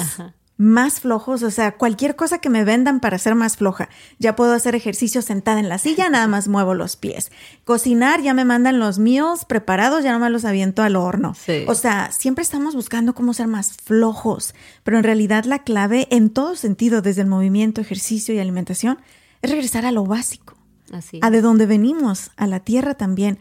[0.59, 3.89] más flojos, o sea, cualquier cosa que me vendan para ser más floja.
[4.19, 7.31] Ya puedo hacer ejercicio sentada en la silla, nada más muevo los pies.
[7.65, 11.35] Cocinar, ya me mandan los míos preparados, ya no me los aviento al horno.
[11.69, 16.29] O sea, siempre estamos buscando cómo ser más flojos, pero en realidad la clave en
[16.29, 18.99] todo sentido, desde el movimiento, ejercicio y alimentación,
[19.43, 20.57] es regresar a lo básico.
[20.93, 21.21] Así.
[21.23, 23.39] A de donde venimos, a la tierra también.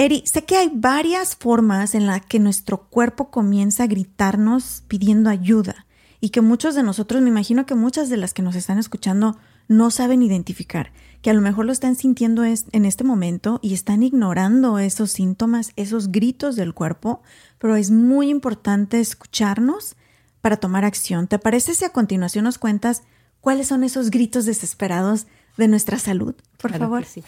[0.00, 5.28] Eri, sé que hay varias formas en las que nuestro cuerpo comienza a gritarnos pidiendo
[5.28, 5.84] ayuda
[6.22, 9.36] y que muchos de nosotros, me imagino que muchas de las que nos están escuchando
[9.68, 14.02] no saben identificar, que a lo mejor lo están sintiendo en este momento y están
[14.02, 17.20] ignorando esos síntomas, esos gritos del cuerpo,
[17.58, 19.96] pero es muy importante escucharnos
[20.40, 21.26] para tomar acción.
[21.26, 23.02] ¿Te parece si a continuación nos cuentas
[23.42, 25.26] cuáles son esos gritos desesperados
[25.58, 26.36] de nuestra salud?
[26.60, 27.04] Por Claro favor.
[27.04, 27.22] sí.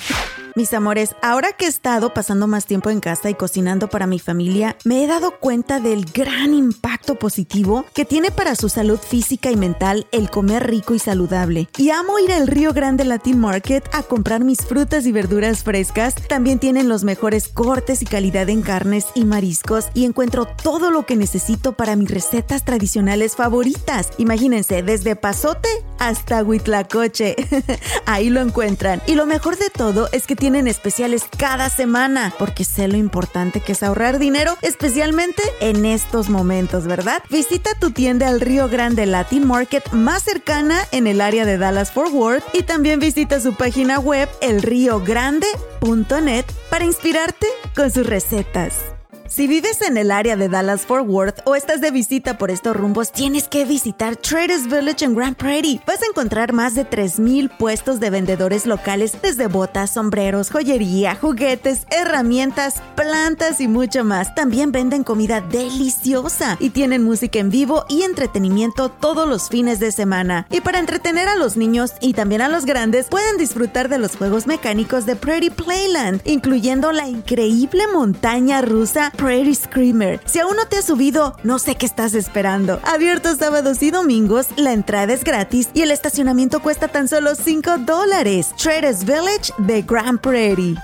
[0.55, 4.19] Mis amores, ahora que he estado pasando más tiempo en casa y cocinando para mi
[4.19, 9.51] familia, me he dado cuenta del gran impacto positivo que tiene para su salud física
[9.51, 11.69] y mental el comer rico y saludable.
[11.79, 16.15] Y amo ir al Río Grande Latin Market a comprar mis frutas y verduras frescas.
[16.29, 21.07] También tienen los mejores cortes y calidad en carnes y mariscos y encuentro todo lo
[21.07, 24.11] que necesito para mis recetas tradicionales favoritas.
[24.19, 25.69] Imagínense, desde pasote
[25.99, 27.37] hasta huitlacoche.
[28.07, 29.01] Ahí lo encuentran.
[29.07, 33.61] Y lo mejor de todo es que tienen especiales cada semana, porque sé lo importante
[33.61, 37.23] que es ahorrar dinero, especialmente en estos momentos, ¿verdad?
[37.31, 41.93] Visita tu tienda al Río Grande Latin Market más cercana en el área de Dallas
[41.93, 49.02] Fort Worth y también visita su página web elriogrande.net para inspirarte con sus recetas.
[49.35, 52.77] Si vives en el área de Dallas Fort Worth o estás de visita por estos
[52.77, 55.81] rumbos, tienes que visitar Traders Village en Grand Prairie.
[55.87, 61.87] Vas a encontrar más de 3.000 puestos de vendedores locales, desde botas, sombreros, joyería, juguetes,
[61.91, 64.35] herramientas, plantas y mucho más.
[64.35, 69.93] También venden comida deliciosa y tienen música en vivo y entretenimiento todos los fines de
[69.93, 70.47] semana.
[70.51, 74.15] Y para entretener a los niños y también a los grandes, pueden disfrutar de los
[74.15, 80.21] juegos mecánicos de Prairie Playland, incluyendo la increíble montaña rusa Prairie Screamer.
[80.25, 82.81] Si aún no te has subido, no sé qué estás esperando.
[82.83, 87.79] Abierto sábados y domingos, la entrada es gratis y el estacionamiento cuesta tan solo 5
[87.87, 88.53] dólares.
[88.61, 90.75] Traders Village de Grand Prairie.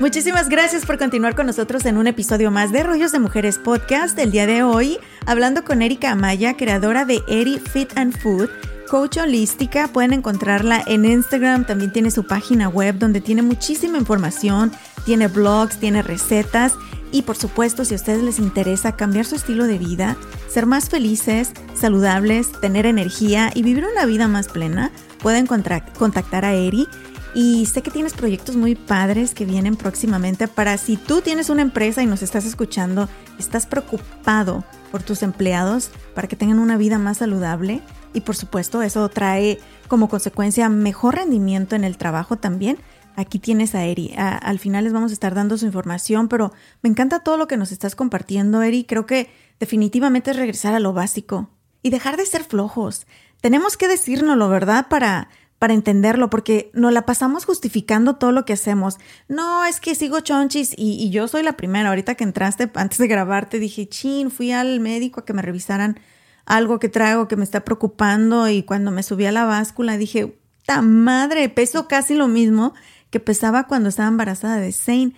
[0.00, 4.18] Muchísimas gracias por continuar con nosotros en un episodio más de Rollos de Mujeres Podcast.
[4.18, 8.50] El día de hoy, hablando con Erika Amaya, creadora de Eri Fit and Food,
[8.90, 9.88] coach holística.
[9.88, 14.72] Pueden encontrarla en Instagram, también tiene su página web donde tiene muchísima información,
[15.08, 16.74] tiene blogs, tiene recetas.
[17.12, 20.18] Y por supuesto, si a ustedes les interesa cambiar su estilo de vida,
[20.50, 24.92] ser más felices, saludables, tener energía y vivir una vida más plena,
[25.22, 26.86] pueden contactar a Eri.
[27.34, 31.62] Y sé que tienes proyectos muy padres que vienen próximamente para si tú tienes una
[31.62, 36.98] empresa y nos estás escuchando, estás preocupado por tus empleados para que tengan una vida
[36.98, 37.80] más saludable.
[38.12, 42.76] Y por supuesto, eso trae como consecuencia mejor rendimiento en el trabajo también.
[43.18, 44.14] Aquí tienes a Eri.
[44.16, 46.52] Al final les vamos a estar dando su información, pero
[46.82, 48.84] me encanta todo lo que nos estás compartiendo, Eri.
[48.84, 49.28] Creo que
[49.58, 51.50] definitivamente es regresar a lo básico
[51.82, 53.08] y dejar de ser flojos.
[53.40, 54.86] Tenemos que decírnoslo, ¿verdad?
[54.88, 58.98] Para, para entenderlo, porque nos la pasamos justificando todo lo que hacemos.
[59.26, 61.88] No, es que sigo chonchis y, y yo soy la primera.
[61.88, 65.98] Ahorita que entraste, antes de grabarte, dije, chin, fui al médico a que me revisaran
[66.46, 70.38] algo que traigo que me está preocupando y cuando me subí a la báscula dije,
[70.64, 71.48] ¡ta madre!
[71.48, 72.74] Peso casi lo mismo
[73.10, 75.12] que pesaba cuando estaba embarazada de Zane.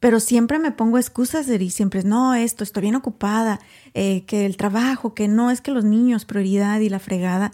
[0.00, 3.60] Pero siempre me pongo excusas, Eri, siempre es, no, esto, estoy bien ocupada,
[3.94, 7.52] eh, que el trabajo, que no, es que los niños, prioridad y la fregada.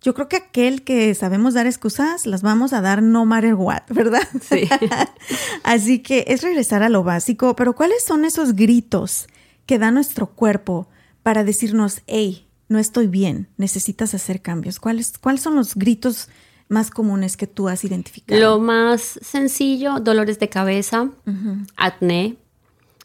[0.00, 3.82] Yo creo que aquel que sabemos dar excusas, las vamos a dar no matter what,
[3.88, 4.22] ¿verdad?
[4.40, 4.68] Sí.
[5.64, 9.26] Así que es regresar a lo básico, pero ¿cuáles son esos gritos
[9.66, 10.88] que da nuestro cuerpo
[11.24, 14.78] para decirnos, hey, no estoy bien, necesitas hacer cambios?
[14.78, 16.28] ¿Cuáles, ¿Cuáles son los gritos
[16.68, 18.40] más comunes que tú has identificado?
[18.40, 21.10] Lo más sencillo, dolores de cabeza,
[21.76, 22.36] acné,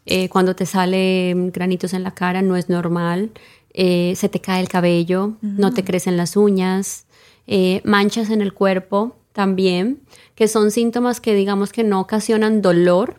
[0.05, 3.31] eh, cuando te salen granitos en la cara no es normal,
[3.73, 7.05] eh, se te cae el cabello, no te crecen las uñas,
[7.47, 10.01] eh, manchas en el cuerpo también,
[10.35, 13.15] que son síntomas que digamos que no ocasionan dolor,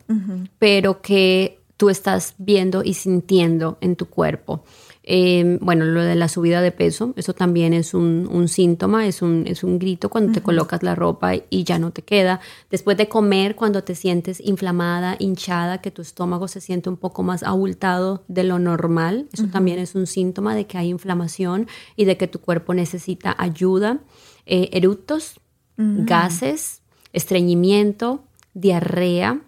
[0.58, 4.64] pero que tú estás viendo y sintiendo en tu cuerpo.
[5.06, 9.20] Eh, bueno, lo de la subida de peso, eso también es un, un síntoma, es
[9.20, 12.40] un, es un grito cuando te colocas la ropa y ya no te queda.
[12.70, 17.22] Después de comer, cuando te sientes inflamada, hinchada, que tu estómago se siente un poco
[17.22, 22.06] más abultado de lo normal, eso también es un síntoma de que hay inflamación y
[22.06, 23.98] de que tu cuerpo necesita ayuda.
[24.46, 25.40] Eh, eructos,
[25.76, 26.80] gases,
[27.12, 29.40] estreñimiento, diarrea,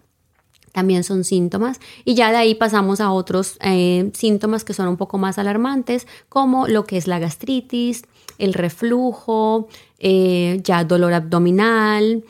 [0.77, 1.79] también son síntomas.
[2.05, 6.05] Y ya de ahí pasamos a otros eh, síntomas que son un poco más alarmantes
[6.29, 8.03] como lo que es la gastritis,
[8.37, 12.23] el reflujo, eh, ya dolor abdominal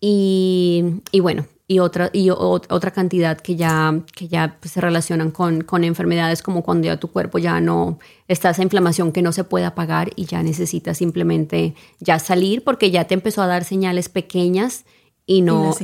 [0.00, 5.32] y, y bueno, y otra, y otra cantidad que ya, que ya pues, se relacionan
[5.32, 9.32] con, con enfermedades como cuando ya tu cuerpo ya no está esa inflamación que no
[9.32, 13.64] se puede apagar y ya necesitas simplemente ya salir porque ya te empezó a dar
[13.64, 14.84] señales pequeñas
[15.28, 15.74] y no,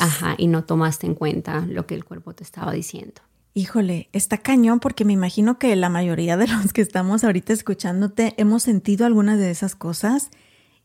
[0.00, 3.20] ajá, y no tomaste en cuenta lo que el cuerpo te estaba diciendo.
[3.52, 8.32] Híjole, está cañón porque me imagino que la mayoría de los que estamos ahorita escuchándote
[8.38, 10.30] hemos sentido algunas de esas cosas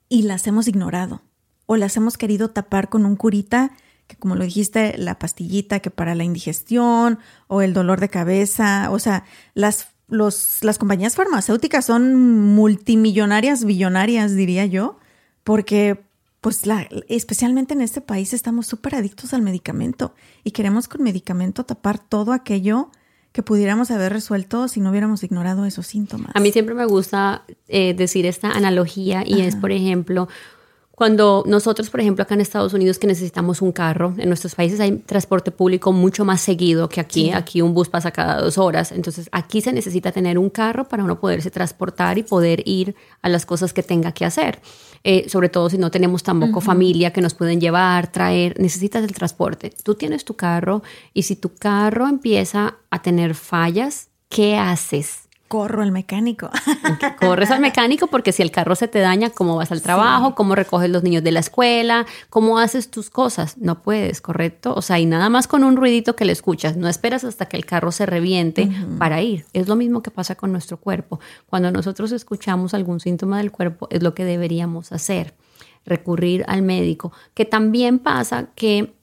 [0.10, 1.21] y las hemos ignorado
[1.67, 3.71] o las hemos querido tapar con un curita
[4.08, 8.91] que como lo dijiste, la pastillita que para la indigestión o el dolor de cabeza,
[8.91, 12.16] o sea, las, los, las compañías farmacéuticas son
[12.53, 14.99] multimillonarias, billonarias, diría yo,
[15.45, 16.11] porque
[16.42, 21.64] pues la, especialmente en este país estamos súper adictos al medicamento y queremos con medicamento
[21.64, 22.89] tapar todo aquello
[23.32, 26.32] que pudiéramos haber resuelto si no hubiéramos ignorado esos síntomas.
[26.34, 30.28] A mí siempre me gusta eh, decir esta analogía y es, por ejemplo,
[31.02, 34.80] cuando nosotros, por ejemplo, acá en Estados Unidos que necesitamos un carro, en nuestros países
[34.80, 37.32] hay transporte público mucho más seguido que aquí.
[37.32, 38.91] Aquí un bus pasa cada dos horas.
[38.91, 42.93] Entonces aquí se necesita tener un carro para uno poderse transportar y poder ir
[43.24, 44.60] a las cosas que tenga que hacer.
[45.04, 49.12] Eh, sobre todo si no tenemos tampoco familia que nos pueden llevar, traer, necesitas el
[49.12, 49.74] transporte.
[49.84, 50.84] Tú tienes tu carro
[51.16, 55.31] y si tu carro empieza a tener fallas, ¿qué haces?
[55.52, 56.49] Corro al mecánico.
[57.20, 60.34] Corres al mecánico porque si el carro se te daña, ¿cómo vas al trabajo?
[60.34, 62.06] ¿Cómo recoges los niños de la escuela?
[62.30, 63.58] ¿Cómo haces tus cosas?
[63.58, 64.74] No puedes, ¿correcto?
[64.74, 66.78] O sea, y nada más con un ruidito que le escuchas.
[66.78, 69.45] No esperas hasta que el carro se reviente para ir.
[69.52, 71.20] Es lo mismo que pasa con nuestro cuerpo.
[71.47, 75.34] Cuando nosotros escuchamos algún síntoma del cuerpo, es lo que deberíamos hacer,
[75.86, 77.12] recurrir al médico.
[77.34, 78.93] Que también pasa que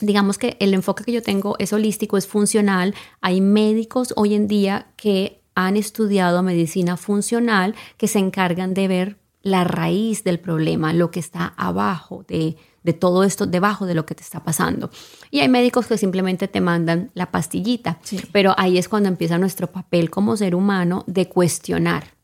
[0.00, 2.94] digamos que el enfoque que yo tengo es holístico, es funcional.
[3.20, 9.18] Hay médicos hoy en día que han estudiado medicina funcional que se encargan de ver
[9.42, 12.56] la raíz del problema, lo que está abajo de,
[12.92, 14.90] todo esto, debajo de lo que te está pasando.
[15.30, 17.98] Y hay médicos que simplemente te mandan la pastillita,
[18.30, 22.14] pero ahí es cuando empieza nuestro papel como ser humano de cuestionar.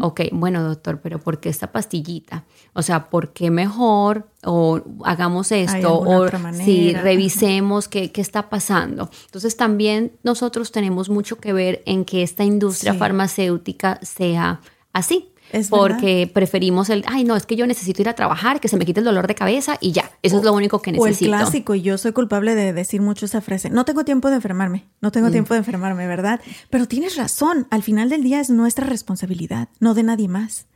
[0.00, 2.44] Ok, bueno, doctor, pero ¿por qué esta pastillita?
[2.74, 4.28] O sea, ¿por qué mejor?
[4.44, 9.10] O hagamos esto, o si revisemos qué, qué, está pasando.
[9.24, 14.60] Entonces, también nosotros tenemos mucho que ver en que esta industria farmacéutica sea
[14.92, 15.32] así
[15.70, 18.84] porque preferimos el, ay, no, es que yo necesito ir a trabajar, que se me
[18.84, 21.30] quite el dolor de cabeza y ya, eso es lo único que necesito.
[21.30, 24.28] O el clásico, y yo soy culpable de decir mucho esa frase, no tengo tiempo
[24.28, 25.32] de enfermarme, no tengo mm.
[25.32, 26.40] tiempo de enfermarme, ¿verdad?
[26.70, 30.66] Pero tienes razón, al final del día es nuestra responsabilidad, no de nadie más.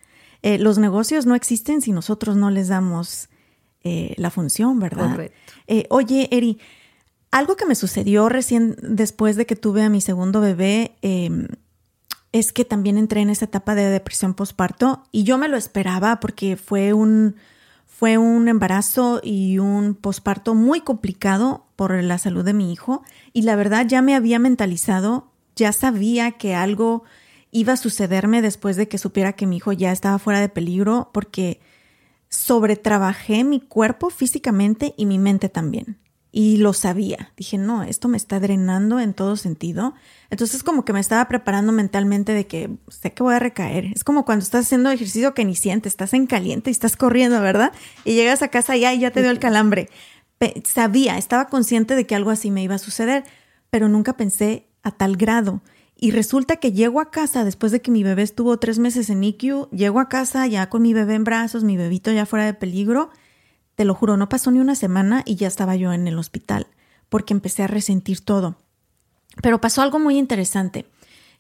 [0.43, 3.29] Eh, los negocios no existen si nosotros no les damos
[3.85, 5.31] eh, la función, ¿verdad?
[5.67, 6.59] Eh, oye, Eri,
[7.33, 11.49] algo que me sucedió recién después de que tuve a mi segundo bebé, em,
[12.33, 16.19] es que también entré en esa etapa de depresión postparto y yo me lo esperaba
[16.19, 17.37] porque fue un,
[17.87, 23.03] fue un embarazo y un posparto muy complicado por la salud de mi hijo
[23.33, 27.05] y la verdad ya me había mentalizado, ya sabía que algo
[27.51, 31.11] iba a sucederme después de que supiera que mi hijo ya estaba fuera de peligro
[31.13, 31.61] porque
[32.31, 36.02] sobretrabajé mi cuerpo físicamente y mi mente también
[36.35, 37.31] y lo sabía.
[37.37, 39.95] Dije, no, esto me está drenando en todo sentido.
[40.31, 43.93] Entonces como que me estaba preparando mentalmente de que sé que voy a recaer.
[43.95, 47.39] Es como cuando estás haciendo ejercicio que ni sientes, estás en caliente y estás corriendo,
[47.43, 47.73] ¿verdad?
[48.07, 49.91] Y llegas a casa y ya te dio el calambre.
[50.65, 53.25] sabía, estaba consciente de que algo así me iba a suceder,
[53.69, 55.61] pero nunca pensé a tal grado.
[55.95, 59.23] Y resulta que llego a casa después de que mi bebé estuvo tres meses en
[59.23, 62.55] IQ, llego a casa ya con mi bebé en brazos, mi bebito ya fuera de
[62.55, 63.11] peligro
[63.75, 66.67] te lo juro, no pasó ni una semana y ya estaba yo en el hospital
[67.09, 68.57] porque empecé a resentir todo.
[69.43, 70.87] Pero pasó algo muy interesante.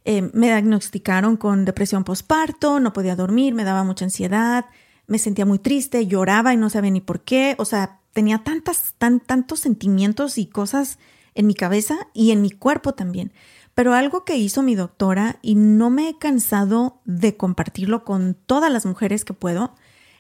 [0.05, 4.67] Eh, me diagnosticaron con depresión postparto, no podía dormir, me daba mucha ansiedad,
[5.07, 7.55] me sentía muy triste, lloraba y no sabía ni por qué.
[7.59, 10.99] O sea, tenía tantas, tan, tantos sentimientos y cosas
[11.35, 13.33] en mi cabeza y en mi cuerpo también.
[13.75, 18.71] Pero algo que hizo mi doctora, y no me he cansado de compartirlo con todas
[18.71, 19.75] las mujeres que puedo,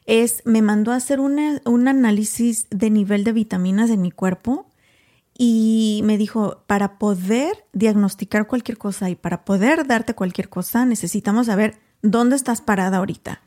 [0.07, 4.67] es, me mandó a hacer un análisis de nivel de vitaminas en mi cuerpo
[5.37, 11.47] y me dijo, para poder diagnosticar cualquier cosa y para poder darte cualquier cosa, necesitamos
[11.47, 13.41] saber dónde estás parada ahorita.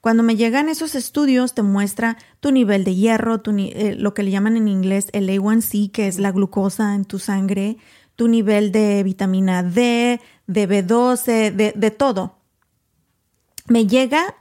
[0.00, 4.22] Cuando me llegan esos estudios, te muestra tu nivel de hierro, tu, eh, lo que
[4.22, 7.76] le llaman en inglés el A1C, que es la glucosa en tu sangre,
[8.16, 12.38] tu nivel de vitamina D, de B12, de, de todo.
[13.68, 14.34] Me llega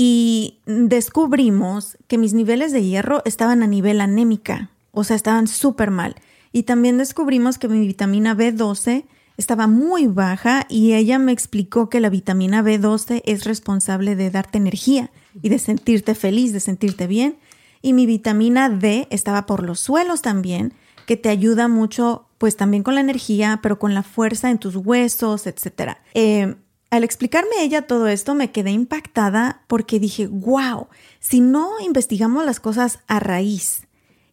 [0.00, 5.90] y descubrimos que mis niveles de hierro estaban a nivel anémica, o sea, estaban súper
[5.90, 6.14] mal.
[6.52, 11.98] Y también descubrimos que mi vitamina B12 estaba muy baja y ella me explicó que
[11.98, 15.10] la vitamina B12 es responsable de darte energía
[15.42, 17.36] y de sentirte feliz, de sentirte bien.
[17.82, 20.74] Y mi vitamina D estaba por los suelos también,
[21.06, 24.76] que te ayuda mucho, pues también con la energía, pero con la fuerza en tus
[24.76, 25.96] huesos, etc.
[26.14, 26.54] Eh,
[26.90, 30.88] al explicarme ella todo esto me quedé impactada porque dije, wow,
[31.20, 33.86] si no investigamos las cosas a raíz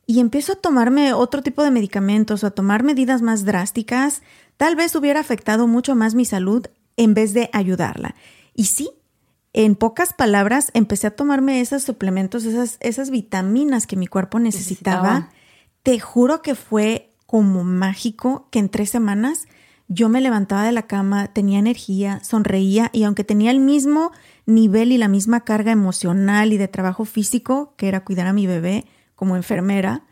[0.06, 4.22] y empiezo a tomarme otro tipo de medicamentos o a tomar medidas más drásticas,
[4.58, 8.16] tal vez hubiera afectado mucho más mi salud en vez de ayudarla.
[8.54, 8.90] Y sí,
[9.52, 15.30] en pocas palabras, empecé a tomarme esos suplementos, esas, esas vitaminas que mi cuerpo necesitaba.
[15.84, 19.48] Te juro que fue como mágico que en tres semanas
[19.88, 24.12] yo me levantaba de la cama, tenía energía, sonreía y aunque tenía el mismo
[24.46, 28.48] nivel y la misma carga emocional y de trabajo físico, que era cuidar a mi
[28.48, 30.04] bebé como enfermera.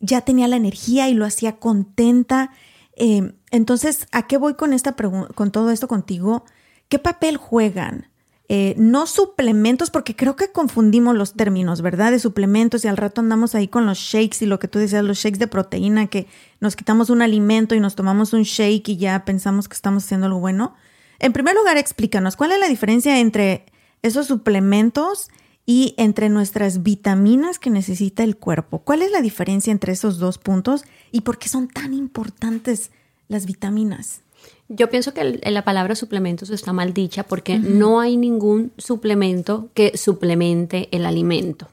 [0.00, 2.50] Ya tenía la energía y lo hacía contenta.
[2.96, 6.44] Eh, entonces, ¿a qué voy con, esta con todo esto contigo?
[6.88, 8.08] ¿Qué papel juegan?
[8.50, 12.10] Eh, no suplementos, porque creo que confundimos los términos, ¿verdad?
[12.10, 15.02] De suplementos y al rato andamos ahí con los shakes y lo que tú decías,
[15.02, 16.26] los shakes de proteína, que
[16.60, 20.26] nos quitamos un alimento y nos tomamos un shake y ya pensamos que estamos haciendo
[20.26, 20.74] algo bueno.
[21.20, 23.64] En primer lugar, explícanos, ¿cuál es la diferencia entre
[24.02, 25.30] esos suplementos
[25.64, 28.80] y entre nuestras vitaminas que necesita el cuerpo?
[28.80, 32.90] ¿Cuál es la diferencia entre esos dos puntos y por qué son tan importantes
[33.28, 34.23] las vitaminas?
[34.68, 39.96] Yo pienso que la palabra suplementos está mal dicha porque no hay ningún suplemento que
[39.96, 41.68] suplemente el alimento.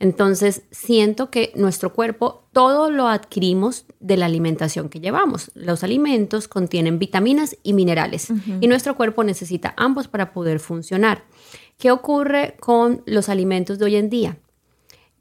[0.00, 5.50] Entonces, siento que nuestro cuerpo todo lo adquirimos de la alimentación que llevamos.
[5.54, 11.24] Los alimentos contienen vitaminas y minerales y nuestro cuerpo necesita ambos para poder funcionar.
[11.78, 14.38] ¿Qué ocurre con los alimentos de hoy en día?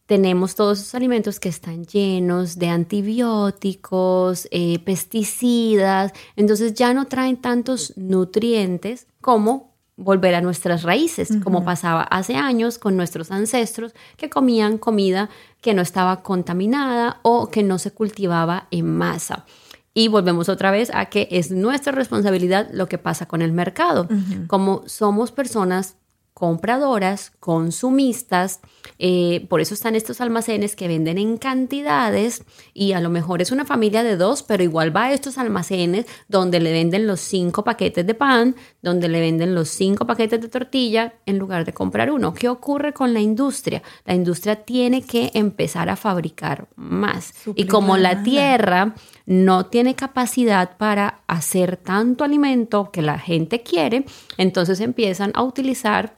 [0.10, 7.38] Tenemos todos esos alimentos que están llenos de antibióticos, eh, pesticidas, entonces ya no traen
[7.38, 14.32] tantos nutrientes como volver a nuestras raíces, como pasaba hace años con nuestros ancestros que
[14.32, 15.30] comían comida
[15.62, 19.46] que no estaba contaminada o que no se cultivaba en masa.
[19.94, 24.08] Y volvemos otra vez a que es nuestra responsabilidad lo que pasa con el mercado.
[24.48, 25.98] Como somos personas
[26.34, 28.62] compradoras, consumistas,
[28.98, 33.52] eh, por eso están estos almacenes que venden en cantidades y a lo mejor es
[33.52, 37.64] una familia de dos, pero igual va a estos almacenes donde le venden los cinco
[37.64, 42.10] paquetes de pan, donde le venden los cinco paquetes de tortilla en lugar de comprar
[42.10, 42.34] uno.
[42.34, 43.84] ¿Qué ocurre con la industria?
[44.06, 47.34] La industria tiene que empezar a fabricar más.
[47.56, 48.96] y como la tierra
[49.30, 54.06] no tiene capacidad para hacer tanto alimento que la gente quiere,
[54.38, 56.18] entonces empiezan a utilizar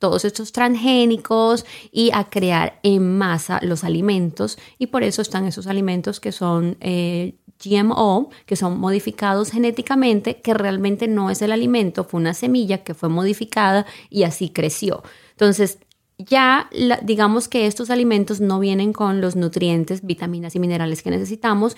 [0.00, 5.68] todos estos transgénicos y a crear en masa los alimentos y por eso están esos
[5.68, 12.02] alimentos que son eh, GMO, que son modificados genéticamente, que realmente no es el alimento,
[12.02, 15.04] fue una semilla que fue modificada y así creció.
[15.30, 15.78] Entonces,
[16.18, 16.68] ya
[17.02, 21.76] digamos que estos alimentos no vienen con los nutrientes, vitaminas y minerales que necesitamos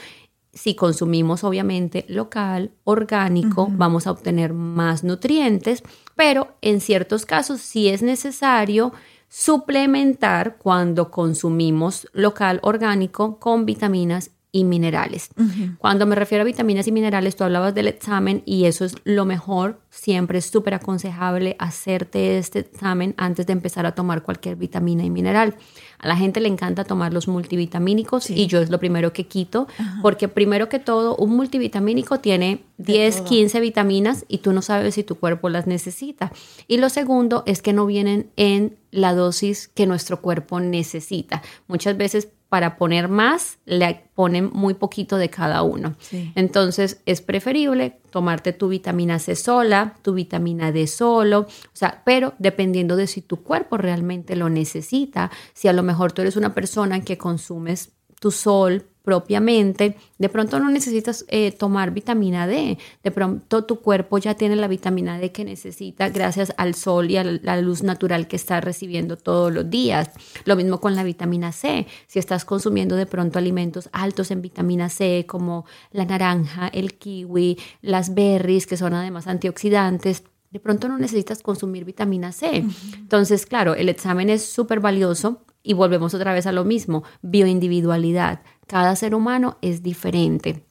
[0.52, 5.82] si consumimos obviamente local, orgánico, vamos a obtener más nutrientes,
[6.14, 8.92] pero en ciertos casos sí es necesario
[9.28, 15.30] suplementar cuando consumimos local, orgánico con vitaminas y minerales.
[15.78, 19.24] Cuando me refiero a vitaminas y minerales, tú hablabas del examen y eso es lo
[19.24, 19.80] mejor.
[19.88, 25.10] Siempre es súper aconsejable hacerte este examen antes de empezar a tomar cualquier vitamina y
[25.10, 25.56] mineral.
[25.98, 29.68] A la gente le encanta tomar los multivitamínicos y yo es lo primero que quito,
[30.02, 35.02] porque primero que todo, un multivitamínico tiene 10, 15 vitaminas y tú no sabes si
[35.02, 36.30] tu cuerpo las necesita.
[36.68, 41.42] Y lo segundo es que no vienen en la dosis que nuestro cuerpo necesita.
[41.68, 45.96] Muchas veces para poner más, le ponen muy poquito de cada uno.
[46.34, 52.34] Entonces es preferible tomarte tu vitamina C sola, tu vitamina D solo, o sea, pero
[52.38, 56.52] dependiendo de si tu cuerpo realmente lo necesita, si a lo mejor tú eres una
[56.52, 63.10] persona que consumes tu sol propiamente, de pronto no necesitas eh, tomar vitamina D, de
[63.10, 67.24] pronto tu cuerpo ya tiene la vitamina D que necesita gracias al sol y a
[67.24, 70.10] la luz natural que está recibiendo todos los días.
[70.44, 74.88] Lo mismo con la vitamina C, si estás consumiendo de pronto alimentos altos en vitamina
[74.88, 80.98] C como la naranja, el kiwi, las berries, que son además antioxidantes, de pronto no
[80.98, 82.64] necesitas consumir vitamina C.
[82.94, 88.42] Entonces, claro, el examen es súper valioso y volvemos otra vez a lo mismo, bioindividualidad.
[88.66, 90.64] Cada ser humano es diferente.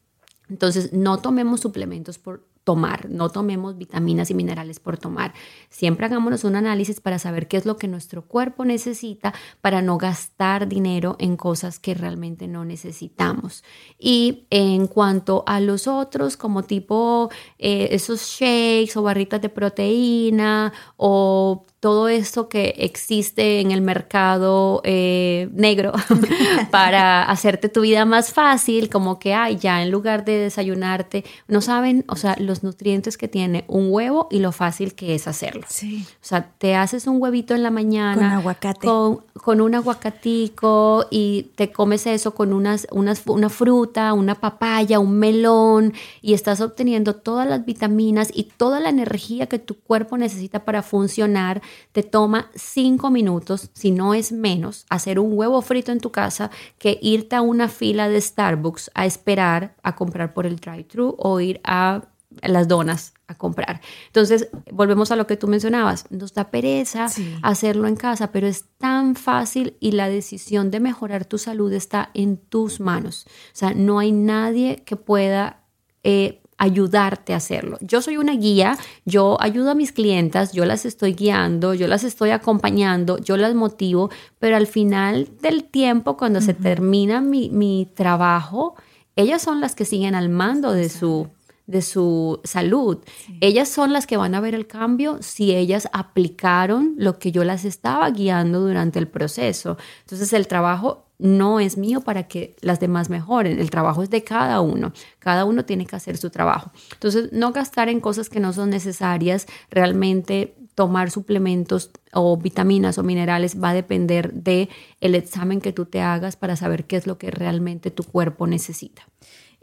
[0.49, 5.33] Entonces, no tomemos suplementos por tomar, no tomemos vitaminas y minerales por tomar.
[5.69, 9.97] Siempre hagámonos un análisis para saber qué es lo que nuestro cuerpo necesita para no
[9.97, 13.63] gastar dinero en cosas que realmente no necesitamos.
[13.97, 20.73] Y en cuanto a los otros, como tipo eh, esos shakes o barritas de proteína
[20.97, 25.93] o todo esto que existe en el mercado eh, negro
[26.71, 31.59] para hacerte tu vida más fácil, como que, ay, ya en lugar de desayunarte, no
[31.59, 35.63] saben, o sea, los nutrientes que tiene un huevo y lo fácil que es hacerlo.
[35.69, 36.05] Sí.
[36.07, 38.15] O sea, te haces un huevito en la mañana.
[38.15, 38.87] Con aguacate.
[38.87, 45.17] Con, un aguacatico y te comes eso con unas, unas, una fruta, una papaya, un
[45.17, 50.63] melón y estás obteniendo todas las vitaminas y toda la energía que tu cuerpo necesita
[50.63, 55.99] para funcionar te toma cinco minutos, si no es menos, hacer un huevo frito en
[55.99, 60.57] tu casa que irte a una fila de Starbucks a esperar a comprar por el
[60.57, 62.03] drive-thru o ir a
[62.41, 63.81] las donas a comprar.
[64.07, 67.07] Entonces, volvemos a lo que tú mencionabas, nos da pereza
[67.41, 72.09] hacerlo en casa, pero es tan fácil y la decisión de mejorar tu salud está
[72.13, 73.25] en tus manos.
[73.27, 75.63] O sea, no hay nadie que pueda
[76.03, 77.79] eh, ayudarte a hacerlo.
[77.81, 82.03] Yo soy una guía, yo ayudo a mis clientas, yo las estoy guiando, yo las
[82.03, 87.89] estoy acompañando, yo las motivo, pero al final del tiempo, cuando se termina mi, mi
[87.95, 88.75] trabajo,
[89.15, 91.29] ellas son las que siguen al mando de su
[91.67, 92.99] de su salud.
[93.39, 97.43] Ellas son las que van a ver el cambio si ellas aplicaron lo que yo
[97.43, 99.77] las estaba guiando durante el proceso.
[100.01, 104.23] Entonces el trabajo no es mío para que las demás mejoren, el trabajo es de
[104.23, 106.71] cada uno, cada uno tiene que hacer su trabajo.
[106.93, 113.03] Entonces no gastar en cosas que no son necesarias, realmente tomar suplementos o vitaminas o
[113.03, 117.05] minerales va a depender de el examen que tú te hagas para saber qué es
[117.05, 119.10] lo que realmente tu cuerpo necesita.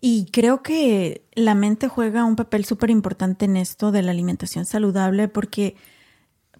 [0.01, 4.65] Y creo que la mente juega un papel súper importante en esto de la alimentación
[4.65, 5.75] saludable porque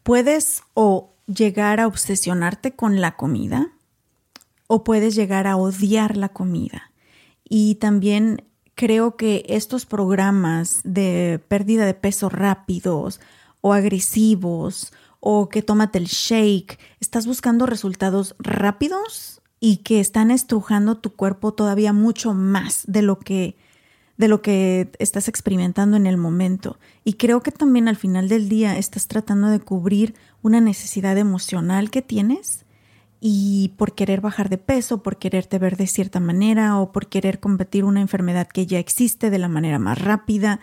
[0.03, 3.73] puedes o llegar a obsesionarte con la comida
[4.67, 6.91] o puedes llegar a odiar la comida.
[7.45, 13.21] Y también creo que estos programas de pérdida de peso rápidos
[13.61, 20.99] o agresivos o que tómate el shake, estás buscando resultados rápidos y que están estrujando
[20.99, 23.57] tu cuerpo todavía mucho más de lo que
[24.17, 26.79] de lo que estás experimentando en el momento.
[27.05, 31.91] Y creo que también al final del día estás tratando de cubrir una necesidad emocional
[31.91, 32.65] que tienes
[33.21, 37.39] y por querer bajar de peso, por quererte ver de cierta manera o por querer
[37.39, 40.59] combatir una enfermedad que ya existe de la manera más rápida.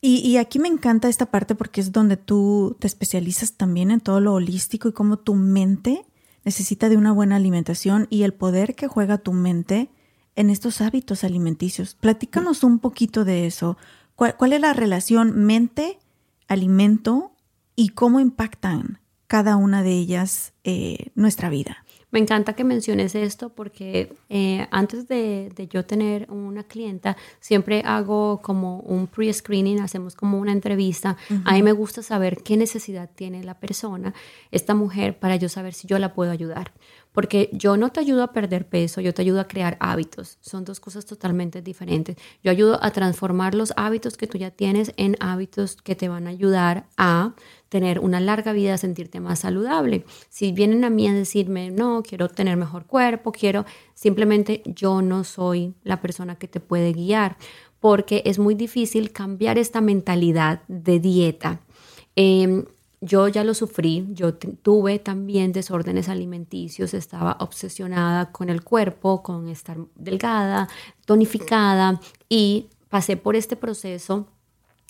[0.00, 4.00] Y, y, aquí me encanta esta parte porque es donde tú te especializas también en
[4.00, 6.04] todo lo holístico y cómo tu mente
[6.44, 9.90] necesita de una buena alimentación y el poder que juega tu mente
[10.36, 11.94] en estos hábitos alimenticios.
[11.94, 13.76] Platícanos un poquito de eso.
[14.16, 17.32] ¿Cuál, es la relación mente-alimento
[17.74, 21.81] y cómo impactan cada una de ellas eh, nuestra vida?
[22.12, 28.42] Me encanta que menciones esto porque eh, antes de, yo tener una clienta, siempre hago
[28.42, 31.16] como un pre-screening, hacemos como una entrevista.
[31.46, 34.12] A mí me gusta saber qué necesidad tiene la persona,
[34.50, 36.72] esta mujer, para yo saber si yo la puedo ayudar.
[37.12, 40.38] Porque yo no te ayudo a perder peso, yo te ayudo a crear hábitos.
[40.40, 42.16] Son dos cosas totalmente diferentes.
[42.42, 46.26] Yo ayudo a transformar los hábitos que tú ya tienes en hábitos que te van
[46.26, 47.34] a ayudar a
[47.68, 50.04] tener una larga vida, sentirte más saludable.
[50.28, 55.24] Si vienen a mí a decirme, no, quiero tener mejor cuerpo, quiero, simplemente yo no
[55.24, 57.38] soy la persona que te puede guiar,
[57.80, 61.60] porque es muy difícil cambiar esta mentalidad de dieta.
[62.14, 62.66] Em,
[63.04, 69.48] yo ya lo sufrí, yo tuve también desórdenes alimenticios, estaba obsesionada con el cuerpo, con
[69.48, 70.68] estar delgada,
[71.04, 74.28] tonificada y pasé por este proceso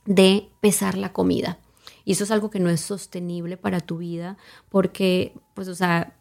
[0.05, 1.59] de pesar la comida.
[2.05, 4.37] Y eso es algo que no es sostenible para tu vida
[4.69, 6.15] porque, pues, o sea,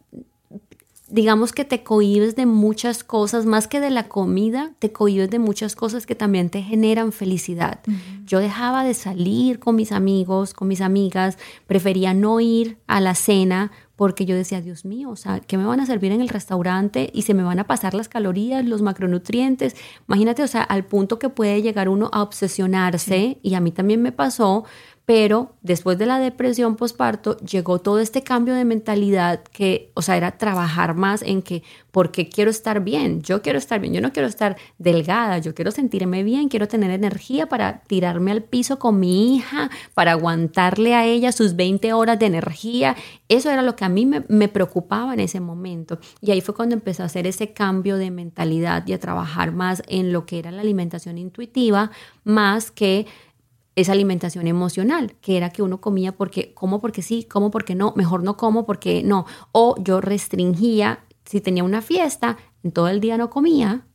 [1.12, 5.40] digamos que te cohibes de muchas cosas, más que de la comida, te cohibes de
[5.40, 7.80] muchas cosas que también te generan felicidad.
[8.26, 11.38] Yo dejaba de salir con mis amigos, con mis amigas,
[11.68, 15.66] prefería no ir a la cena porque yo decía, Dios mío, o sea, ¿qué me
[15.66, 17.12] van a servir en el restaurante?
[17.14, 19.76] Y se me van a pasar las calorías, los macronutrientes.
[20.08, 24.02] Imagínate, o sea, al punto que puede llegar uno a obsesionarse, y a mí también
[24.02, 24.66] me pasó,
[25.14, 30.16] pero después de la depresión postparto llegó todo este cambio de mentalidad que, o sea,
[30.16, 34.14] era trabajar más en que, porque quiero estar bien, yo quiero estar bien, yo no
[34.14, 39.02] quiero estar delgada, yo quiero sentirme bien, quiero tener energía para tirarme al piso con
[39.02, 42.96] mi hija, para aguantarle a ella sus 20 horas de energía.
[43.28, 46.00] Eso era lo que a mí me, me preocupaba en ese momento.
[46.22, 49.84] Y ahí fue cuando empecé a hacer ese cambio de mentalidad y a trabajar más
[49.90, 51.92] en lo que era la alimentación intuitiva,
[52.24, 53.08] más que
[53.76, 57.94] esa alimentación emocional, que era que uno comía porque, como porque sí, como porque no,
[57.96, 59.26] mejor no como porque no.
[59.52, 63.86] O yo restringía, si tenía una fiesta, en todo el día no comía,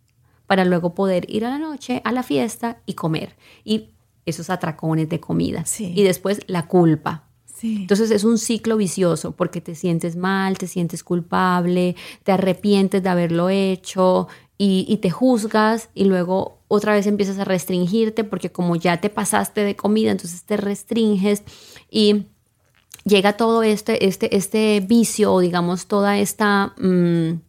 [0.47, 3.37] para luego poder ir a la noche a la fiesta y comer.
[3.65, 3.91] Y
[4.25, 5.65] esos atracones de comida.
[5.79, 7.25] Y después la culpa.
[7.63, 13.09] Entonces es un ciclo vicioso porque te sientes mal, te sientes culpable, te arrepientes de
[13.09, 14.29] haberlo hecho
[14.59, 19.11] y, y te juzgas y luego otra vez empiezas a restringirte porque como ya te
[19.11, 21.43] pasaste de comida, entonces te restringes
[21.91, 22.27] y
[23.05, 26.75] llega todo este, este, este vicio o digamos toda esta...
[26.79, 27.41] Mm,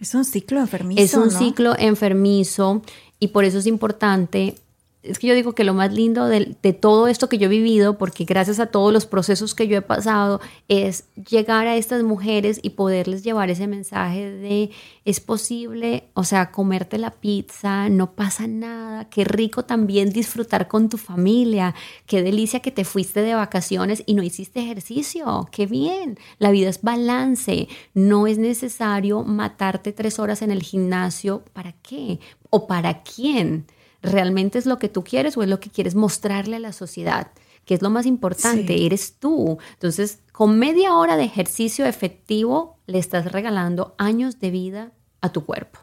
[0.00, 1.02] es un ciclo enfermizo.
[1.02, 2.82] Es un ciclo enfermizo
[3.18, 4.56] y por eso es importante
[5.02, 7.96] es que yo digo que lo más lindo de, todo esto que yo he vivido,
[7.96, 12.60] porque gracias a todos los procesos que yo he pasado, es llegar a estas mujeres
[12.62, 14.70] y poderles llevar ese mensaje de
[15.06, 20.90] es posible, o sea, comerte la pizza, no pasa nada, qué rico también disfrutar con
[20.90, 21.74] tu familia,
[22.06, 26.68] qué delicia que te fuiste de vacaciones y no hiciste ejercicio, qué bien, la vida
[26.68, 32.20] es balance, no es necesario matarte tres horas en el gimnasio, ¿para qué?
[32.50, 33.66] ¿O para quién?
[34.02, 37.28] ¿Realmente es lo que tú quieres o es lo que quieres mostrarle a la sociedad?
[37.64, 39.58] que es lo más importante, eres tú.
[39.74, 45.44] Entonces, con media hora de ejercicio efectivo, le estás regalando años de vida a tu
[45.44, 45.78] cuerpo.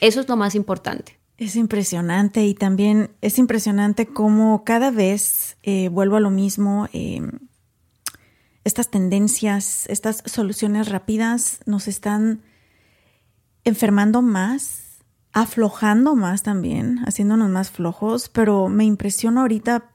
[0.00, 1.18] Eso es lo más importante.
[1.36, 7.30] Es impresionante y también es impresionante cómo cada vez, eh, vuelvo a lo mismo, em,
[8.64, 12.42] estas tendencias, estas soluciones rápidas nos están
[13.62, 14.87] enfermando más
[15.32, 19.90] aflojando más también, haciéndonos más flojos, pero me impresiona ahorita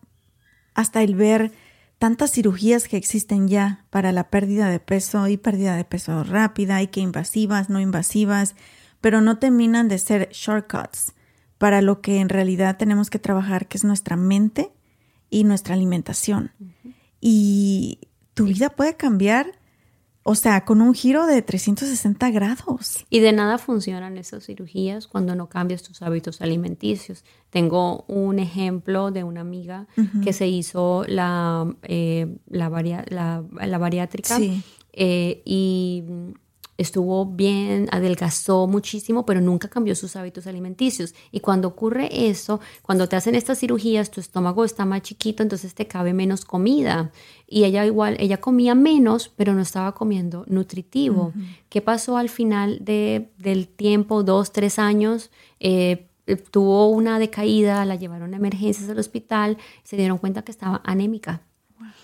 [0.73, 1.51] hasta el ver
[1.99, 6.81] tantas cirugías que existen ya para la pérdida de peso y pérdida de peso rápida
[6.81, 8.55] y que invasivas, no invasivas,
[9.01, 11.13] pero no terminan de ser shortcuts
[11.57, 14.73] para lo que en realidad tenemos que trabajar, que es nuestra mente
[15.29, 16.51] y nuestra alimentación.
[17.21, 17.99] Y
[18.33, 19.53] tu vida puede cambiar
[20.23, 23.05] o sea, con un giro de 360 grados.
[23.09, 27.25] Y de nada funcionan esas cirugías cuando no cambias tus hábitos alimenticios.
[27.49, 29.87] Tengo un ejemplo de una amiga
[30.23, 32.69] que se hizo la, eh, la,
[33.09, 34.39] la, bariátrica
[34.93, 36.03] eh, y
[36.77, 41.13] estuvo bien, adelgazó muchísimo, pero nunca cambió sus hábitos alimenticios.
[41.31, 45.75] Y cuando ocurre eso, cuando te hacen estas cirugías, tu estómago está más chiquito, entonces
[45.75, 47.11] te cabe menos comida.
[47.47, 51.33] Y ella igual, ella comía menos, pero no estaba comiendo nutritivo.
[51.69, 55.29] ¿Qué pasó al final de, del tiempo, dos, tres años?
[55.59, 56.07] Eh,
[56.51, 61.43] tuvo una decaída, la llevaron a emergencias al hospital, se dieron cuenta que estaba anémica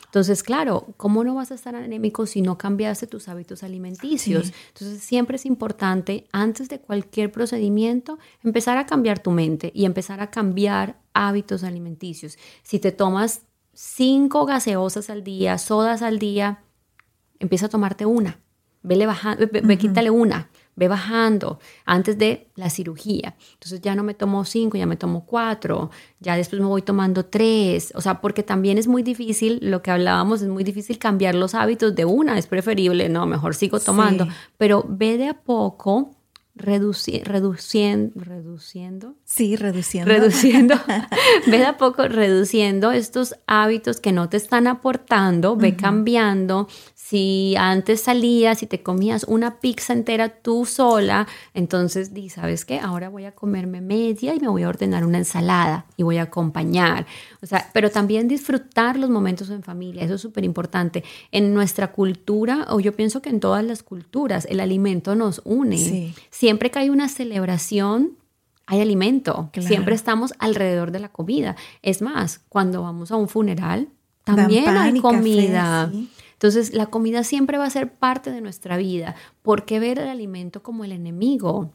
[0.10, 4.52] entonces, claro, ¿cómo no vas a estar anémico si no cambiaste tus hábitos alimenticios?
[4.70, 10.20] Entonces, siempre es importante, antes de cualquier procedimiento, empezar a cambiar tu mente y empezar
[10.20, 12.40] a cambiar hábitos alimenticios.
[12.64, 16.64] Si te tomas cinco gaseosas al día, sodas al día,
[17.38, 18.40] empieza a tomarte una.
[18.82, 20.50] Vele bajando, ve, quítale una
[20.80, 23.36] ve bajando antes de la cirugía.
[23.54, 27.26] Entonces ya no me tomo cinco, ya me tomo cuatro, ya después me voy tomando
[27.26, 27.92] tres.
[27.96, 31.54] O sea, porque también es muy difícil, lo que hablábamos, es muy difícil cambiar los
[31.54, 32.38] hábitos de una.
[32.38, 34.28] Es preferible, no, mejor sigo tomando.
[34.58, 36.16] Pero ve de a poco
[36.60, 37.24] reduciendo,
[38.16, 39.16] reduciendo.
[39.26, 40.12] Sí, reduciendo.
[40.12, 40.76] Reduciendo.
[41.48, 46.68] ve a poco reduciendo estos hábitos que no te están aportando, ve cambiando.
[47.10, 52.80] Si antes salías y te comías una pizza entera tú sola, entonces di, ¿sabes qué?
[52.80, 56.24] Ahora voy a comerme media y me voy a ordenar una ensalada y voy a
[56.24, 57.08] acompañar.
[57.42, 61.04] O sea, pero también disfrutar los momentos en familia, eso es súper importante.
[61.32, 66.14] En nuestra cultura, o yo pienso que en todas las culturas, el alimento nos une.
[66.50, 68.18] Siempre que hay una celebración,
[68.66, 69.52] hay alimento.
[69.60, 71.56] Siempre estamos alrededor de la comida.
[71.84, 73.90] Es más, cuando vamos a un funeral,
[74.24, 75.92] también hay comida.
[76.34, 79.16] Entonces, la comida siempre va a ser parte de nuestra vida.
[79.44, 81.72] ¿Por qué ver el alimento como el enemigo?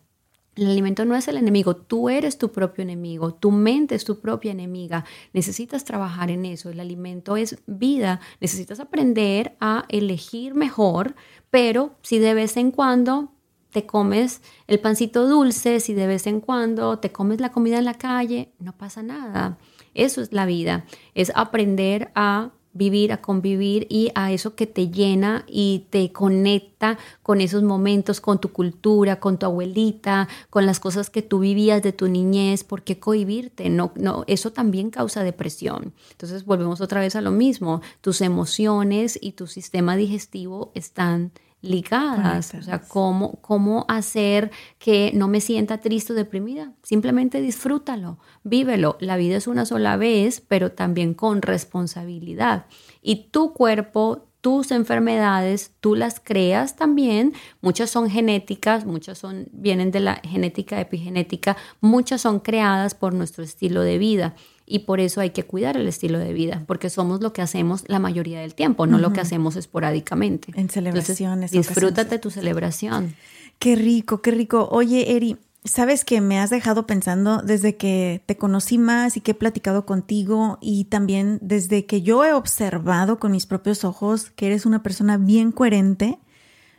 [0.57, 4.19] El alimento no es el enemigo, tú eres tu propio enemigo, tu mente es tu
[4.19, 5.05] propia enemiga.
[5.33, 6.69] Necesitas trabajar en eso.
[6.69, 8.19] El alimento es vida.
[8.41, 11.15] Necesitas aprender a elegir mejor,
[11.51, 13.31] pero si de vez en cuando
[13.75, 17.85] te comes el pancito dulce, si de vez en cuando te comes la comida en
[17.85, 19.59] la calle, no pasa nada.
[19.95, 20.85] Eso es la vida,
[21.17, 26.99] es aprender a vivir, a convivir y a eso que te llena y te conecta
[27.25, 31.83] con esos momentos, con tu cultura, con tu abuelita, con las cosas que tú vivías
[31.83, 33.71] de tu niñez, ¿por qué cohibirte?
[33.71, 35.93] No, no, eso también causa depresión.
[36.13, 41.33] Entonces volvemos otra vez a lo mismo, tus emociones y tu sistema digestivo están
[41.65, 42.55] ligadas.
[42.55, 46.73] O sea, ¿cómo, cómo hacer que no me sienta triste o deprimida.
[46.83, 48.97] Simplemente disfrútalo, vívelo.
[49.01, 52.67] La vida es una sola vez, pero también con responsabilidad.
[53.03, 57.33] Y tu cuerpo, tus enfermedades, tú las creas también.
[57.61, 63.43] Muchas son genéticas, muchas son, vienen de la genética epigenética, muchas son creadas por nuestro
[63.43, 64.35] estilo de vida
[64.67, 67.85] y por eso hay que cuidar el estilo de vida, porque somos lo que hacemos
[67.87, 70.53] la mayoría del tiempo, no lo que hacemos esporádicamente.
[70.57, 71.51] En celebraciones.
[71.51, 73.15] disfrútate tu celebración.
[73.59, 74.69] Qué rico, qué rico.
[74.71, 79.33] Oye, Eri, sabes que me has dejado pensando desde que te conocí más y que
[79.33, 84.47] he platicado contigo y también desde que yo he observado con mis propios ojos que
[84.47, 86.19] eres una persona bien coherente.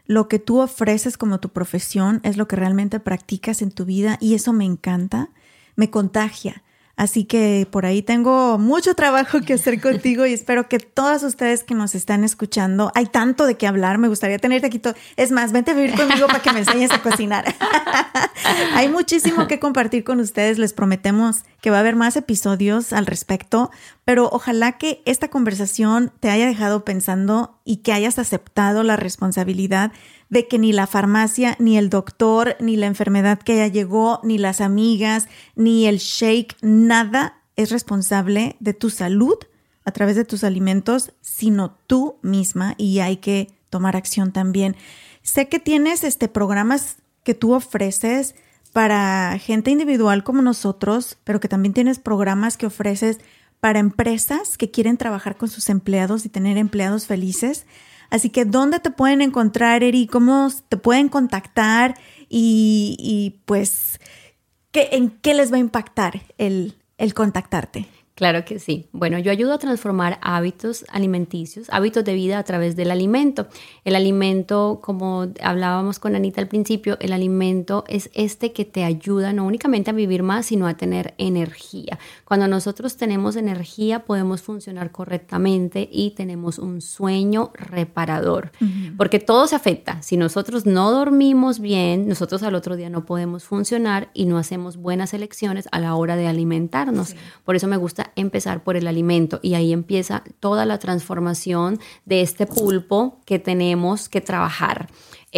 [0.07, 4.17] Lo que tú ofreces como tu profesión es lo que realmente practicas en tu vida
[4.19, 5.29] y eso me encanta,
[5.75, 6.63] me contagia
[6.97, 11.63] Así que por ahí tengo mucho trabajo que hacer contigo y espero que todas ustedes
[11.63, 14.79] que nos están escuchando, hay tanto de qué hablar, me gustaría tenerte aquí.
[14.79, 14.95] Todo.
[15.17, 17.53] Es más, vente a vivir conmigo para que me enseñes a cocinar.
[18.73, 23.05] hay muchísimo que compartir con ustedes, les prometemos que va a haber más episodios al
[23.05, 23.71] respecto,
[24.05, 29.91] pero ojalá que esta conversación te haya dejado pensando y que hayas aceptado la responsabilidad
[30.29, 34.37] de que ni la farmacia, ni el doctor, ni la enfermedad que ya llegó, ni
[34.37, 39.37] las amigas, ni el shake, nada es responsable de tu salud
[39.85, 44.75] a través de tus alimentos, sino tú misma y hay que tomar acción también.
[45.23, 48.35] Sé que tienes este programas que tú ofreces
[48.71, 53.19] para gente individual como nosotros, pero que también tienes programas que ofreces
[53.59, 57.65] para empresas que quieren trabajar con sus empleados y tener empleados felices.
[58.09, 60.07] Así que, ¿dónde te pueden encontrar, Eri?
[60.07, 61.95] ¿Cómo te pueden contactar?
[62.29, 63.99] Y, y pues,
[64.71, 67.87] ¿qué, ¿en qué les va a impactar el, el contactarte?
[68.15, 68.87] Claro que sí.
[68.93, 73.47] Bueno, yo ayudo a transformar hábitos alimenticios, hábitos de vida a través del alimento.
[73.83, 79.33] El alimento, como hablábamos con Anita al principio, el alimento es este que te ayuda
[79.33, 81.99] no únicamente a vivir más, sino a tener energía.
[82.23, 88.53] Cuando nosotros tenemos energía, podemos funcionar correctamente y tenemos un sueño reparador,
[88.95, 90.01] porque todo se afecta.
[90.01, 94.77] Si nosotros no dormimos bien, nosotros al otro día no podemos funcionar y no hacemos
[94.77, 97.13] buenas elecciones a la hora de alimentarnos.
[97.43, 102.21] Por eso me gusta empezar por el alimento y ahí empieza toda la transformación de
[102.21, 104.87] este pulpo que tenemos que trabajar.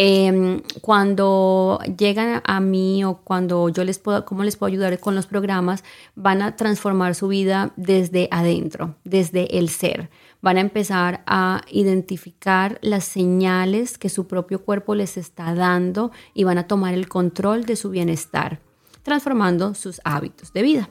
[0.00, 5.16] Em, cuando llegan a mí o cuando yo les puedo, cómo les puedo ayudar con
[5.16, 5.82] los programas,
[6.14, 10.08] van a transformar su vida desde adentro, desde el ser.
[10.40, 16.44] Van a empezar a identificar las señales que su propio cuerpo les está dando y
[16.44, 18.60] van a tomar el control de su bienestar,
[19.02, 20.90] transformando sus hábitos de vida.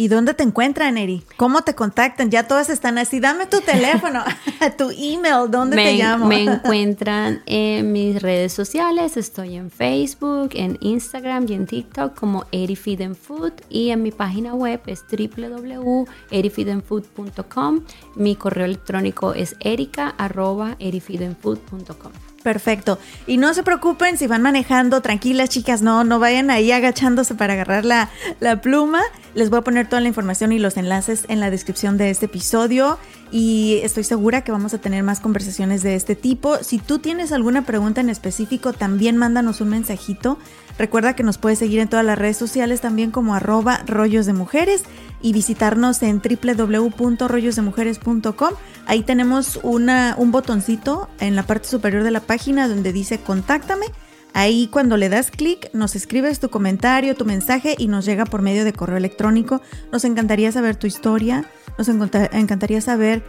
[0.00, 1.22] ¿Y dónde te encuentran, Eri?
[1.36, 2.30] ¿Cómo te contactan?
[2.30, 3.20] Ya todas están así.
[3.20, 4.24] Dame tu teléfono,
[4.78, 6.24] tu email, ¿dónde te llamo?
[6.24, 9.18] Me encuentran en mis redes sociales.
[9.18, 13.52] Estoy en Facebook, en Instagram y en TikTok como Eri Feed Food.
[13.68, 17.84] Y en mi página web es www.erifeedandfood.com.
[18.14, 22.29] Mi correo electrónico es erica.erifeedandfood.com.
[22.42, 22.98] Perfecto.
[23.26, 27.52] Y no se preocupen si van manejando, tranquilas chicas, no, no vayan ahí agachándose para
[27.52, 28.08] agarrar la,
[28.40, 29.02] la, pluma.
[29.34, 32.26] Les voy a poner toda la información y los enlaces en la descripción de este
[32.26, 32.98] episodio
[33.30, 36.56] y estoy segura que vamos a tener más conversaciones de este tipo.
[36.64, 40.38] Si tú tienes alguna pregunta en específico, también mándanos un mensajito.
[40.80, 44.32] Recuerda que nos puedes seguir en todas las redes sociales también como arroba rollos de
[44.32, 44.84] mujeres
[45.20, 48.54] y visitarnos en www.rollosdemujeres.com.
[48.86, 53.84] Ahí tenemos una, un botoncito en la parte superior de la página donde dice contáctame.
[54.32, 58.40] Ahí cuando le das clic nos escribes tu comentario, tu mensaje y nos llega por
[58.40, 59.60] medio de correo electrónico.
[59.92, 61.44] Nos encantaría saber tu historia,
[61.76, 63.22] nos encantaría saber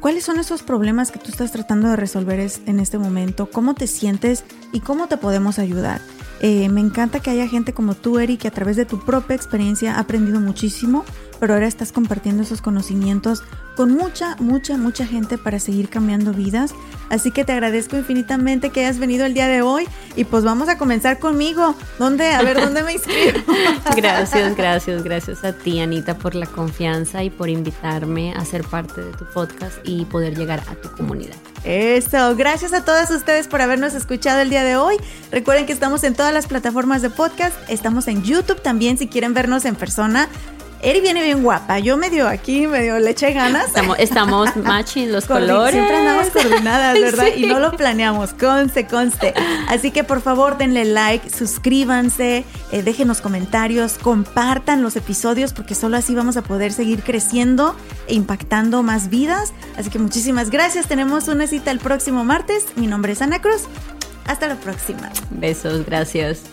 [0.00, 3.88] cuáles son esos problemas que tú estás tratando de resolver en este momento, cómo te
[3.88, 6.00] sientes y cómo te podemos ayudar.
[6.46, 9.34] Eh, me encanta que haya gente como tú, Eri, que a través de tu propia
[9.34, 11.02] experiencia ha aprendido muchísimo
[11.40, 13.42] pero ahora estás compartiendo esos conocimientos
[13.76, 16.72] con mucha, mucha, mucha gente para seguir cambiando vidas.
[17.10, 19.86] Así que te agradezco infinitamente que hayas venido el día de hoy
[20.16, 21.74] y pues vamos a comenzar conmigo.
[21.98, 22.30] ¿Dónde?
[22.30, 23.40] A ver, ¿dónde me inscribo?
[23.96, 29.02] gracias, gracias, gracias a ti, Anita, por la confianza y por invitarme a ser parte
[29.02, 31.36] de tu podcast y poder llegar a tu comunidad.
[31.64, 34.96] Eso, gracias a todas ustedes por habernos escuchado el día de hoy.
[35.32, 39.34] Recuerden que estamos en todas las plataformas de podcast, estamos en YouTube también si quieren
[39.34, 40.28] vernos en persona.
[40.82, 41.78] Eri viene bien guapa.
[41.78, 43.68] Yo medio aquí, medio le eché ganas.
[43.68, 45.72] Estamos, estamos matching los colores.
[45.72, 47.28] Siempre andamos coordinadas, ¿verdad?
[47.36, 49.32] Y no lo planeamos, conste, conste.
[49.68, 55.96] Así que por favor denle like, suscríbanse, eh, déjenos comentarios, compartan los episodios porque solo
[55.96, 57.76] así vamos a poder seguir creciendo
[58.08, 59.54] e impactando más vidas.
[59.78, 60.86] Así que muchísimas gracias.
[60.86, 62.66] Tenemos una cita el próximo martes.
[62.76, 63.68] Mi nombre es Ana Cruz.
[64.26, 65.10] Hasta la próxima.
[65.30, 66.44] Besos, gracias.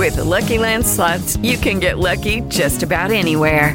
[0.00, 3.74] With the Lucky Land slots, you can get lucky just about anywhere.